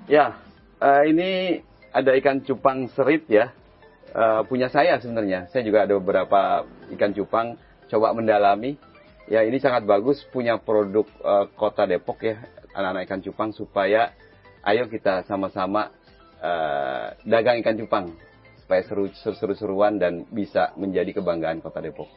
[0.03, 0.35] Ya,
[0.83, 1.63] eh, ini
[1.95, 3.55] ada ikan cupang serit ya.
[4.11, 5.47] Eh, punya saya sebenarnya.
[5.47, 7.55] Saya juga ada beberapa ikan cupang.
[7.87, 8.75] Coba mendalami.
[9.31, 12.35] Ya, ini sangat bagus punya produk eh, Kota Depok ya,
[12.73, 14.13] anak-anak ikan cupang supaya
[14.65, 15.93] ayo kita sama-sama
[16.41, 18.05] eh, dagang ikan cupang
[18.63, 22.09] supaya seru seru-seruan dan bisa menjadi kebanggaan Kota Depok.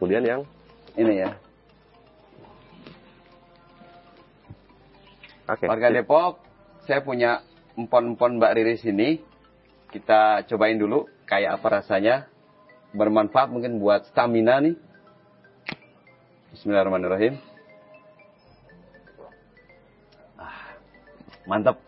[0.00, 0.42] Kemudian yang
[0.90, 1.30] Ini ya.
[5.46, 5.66] Oke.
[5.70, 6.42] Warga Depok,
[6.86, 7.46] saya punya
[7.78, 9.22] empon-empon Mbak Riris ini.
[9.90, 12.26] Kita cobain dulu kayak apa rasanya.
[12.90, 14.74] Bermanfaat mungkin buat stamina nih.
[16.54, 17.49] Bismillahirrahmanirrahim.
[21.44, 21.80] Mantap.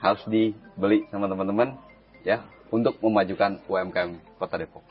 [0.00, 1.76] Harus dibeli sama teman-teman
[2.24, 2.40] ya
[2.72, 4.84] untuk memajukan UMKM Kota Depok.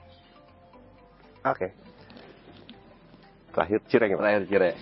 [1.42, 1.74] Oke.
[3.50, 4.14] Terakhir cireng?
[4.14, 4.78] Terakhir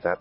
[0.00, 0.20] set.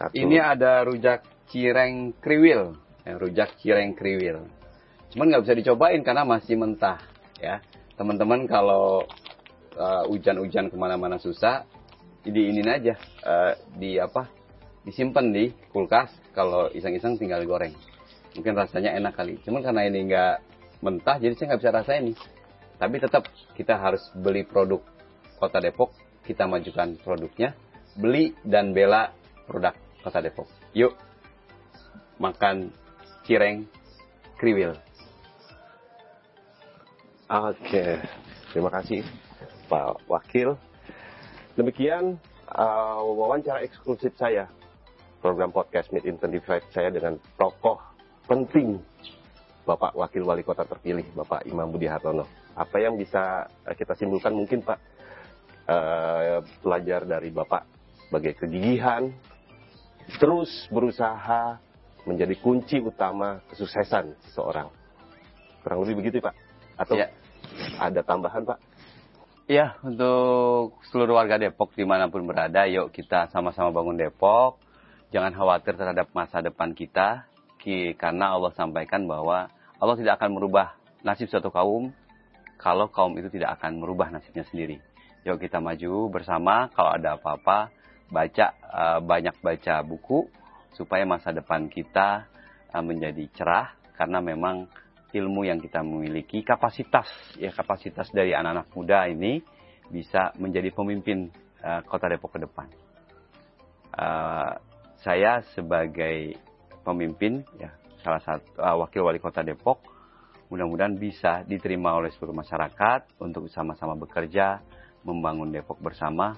[0.00, 0.14] Satu.
[0.16, 4.48] Ini ada rujak cireng kriwil, ya, rujak cireng kriwil.
[5.12, 7.02] Cuman nggak bisa dicobain karena masih mentah,
[7.36, 7.60] ya.
[8.00, 9.04] Teman-teman kalau
[9.76, 11.68] uh, hujan-hujan ke mana-mana susah,
[12.24, 12.94] di ini aja,
[13.24, 14.28] uh, di apa?
[14.84, 16.12] Disimpan di kulkas.
[16.36, 17.74] Kalau iseng-iseng tinggal goreng.
[18.36, 19.40] Mungkin rasanya enak kali.
[19.42, 20.34] Cuman karena ini nggak
[20.80, 22.16] mentah, jadi saya nggak bisa rasain nih.
[22.80, 24.80] Tapi tetap kita harus beli produk
[25.36, 25.92] Kota Depok,
[26.24, 27.52] kita majukan produknya,
[27.96, 29.12] beli dan bela
[29.44, 30.48] produk Kota Depok.
[30.72, 30.96] Yuk,
[32.20, 32.72] makan
[33.24, 33.68] cireng
[34.40, 34.76] kriwil.
[37.30, 38.00] Oke,
[38.52, 39.04] terima kasih
[39.68, 40.69] Pak Wakil.
[41.60, 42.16] Demikian
[42.56, 44.48] uh, wawancara eksklusif saya,
[45.20, 47.76] program podcast Meet in 25 saya dengan tokoh
[48.24, 48.80] penting
[49.68, 52.24] Bapak Wakil Wali Kota terpilih, Bapak Imam Budi Hartono.
[52.56, 54.78] Apa yang bisa eh, kita simpulkan mungkin Pak
[55.68, 57.68] eh, belajar dari Bapak
[58.08, 59.12] sebagai kegigihan,
[60.16, 61.60] terus berusaha
[62.08, 64.72] menjadi kunci utama kesuksesan seseorang.
[65.60, 66.32] Kurang lebih begitu Pak?
[66.80, 67.12] Atau Ya.
[67.76, 68.69] ada tambahan Pak?
[69.50, 74.62] Iya, untuk seluruh warga Depok di mana pun berada, yuk kita sama-sama bangun Depok.
[75.10, 77.26] Jangan khawatir terhadap masa depan kita,
[77.58, 79.50] ki- karena Allah sampaikan bahwa
[79.82, 81.90] Allah tidak akan merubah nasib suatu kaum
[82.62, 84.78] kalau kaum itu tidak akan merubah nasibnya sendiri.
[85.26, 87.74] Yuk kita maju bersama, kalau ada apa-apa,
[88.06, 90.30] baca eh, banyak baca buku
[90.78, 92.30] supaya masa depan kita
[92.70, 94.70] eh, menjadi cerah karena memang
[95.10, 97.06] ilmu yang kita miliki, kapasitas
[97.36, 99.42] ya kapasitas dari anak-anak muda ini
[99.90, 101.30] bisa menjadi pemimpin
[101.62, 102.66] eh, kota Depok ke depan.
[103.90, 104.52] Eh,
[105.02, 106.38] saya sebagai
[106.86, 109.82] pemimpin ya salah satu eh, wakil wali kota Depok
[110.50, 114.58] mudah-mudahan bisa diterima oleh seluruh masyarakat untuk sama-sama bekerja
[115.06, 116.34] membangun Depok bersama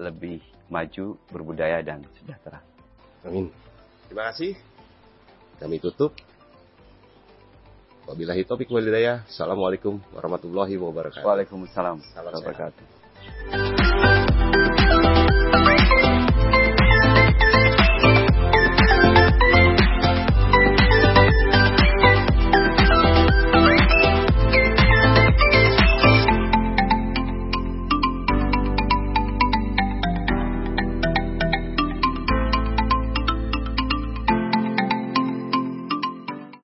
[0.00, 0.40] lebih
[0.72, 2.64] maju, berbudaya dan sejahtera.
[3.22, 3.52] Amin.
[4.08, 4.56] Terima kasih.
[5.60, 6.16] Kami tutup.
[8.04, 9.24] Wabillahi taufiq wal hidayah.
[9.24, 11.24] Assalamualaikum warahmatullahi wabarakatuh.
[11.24, 13.83] Waalaikumsalam Salam warahmatullahi wabarakatuh.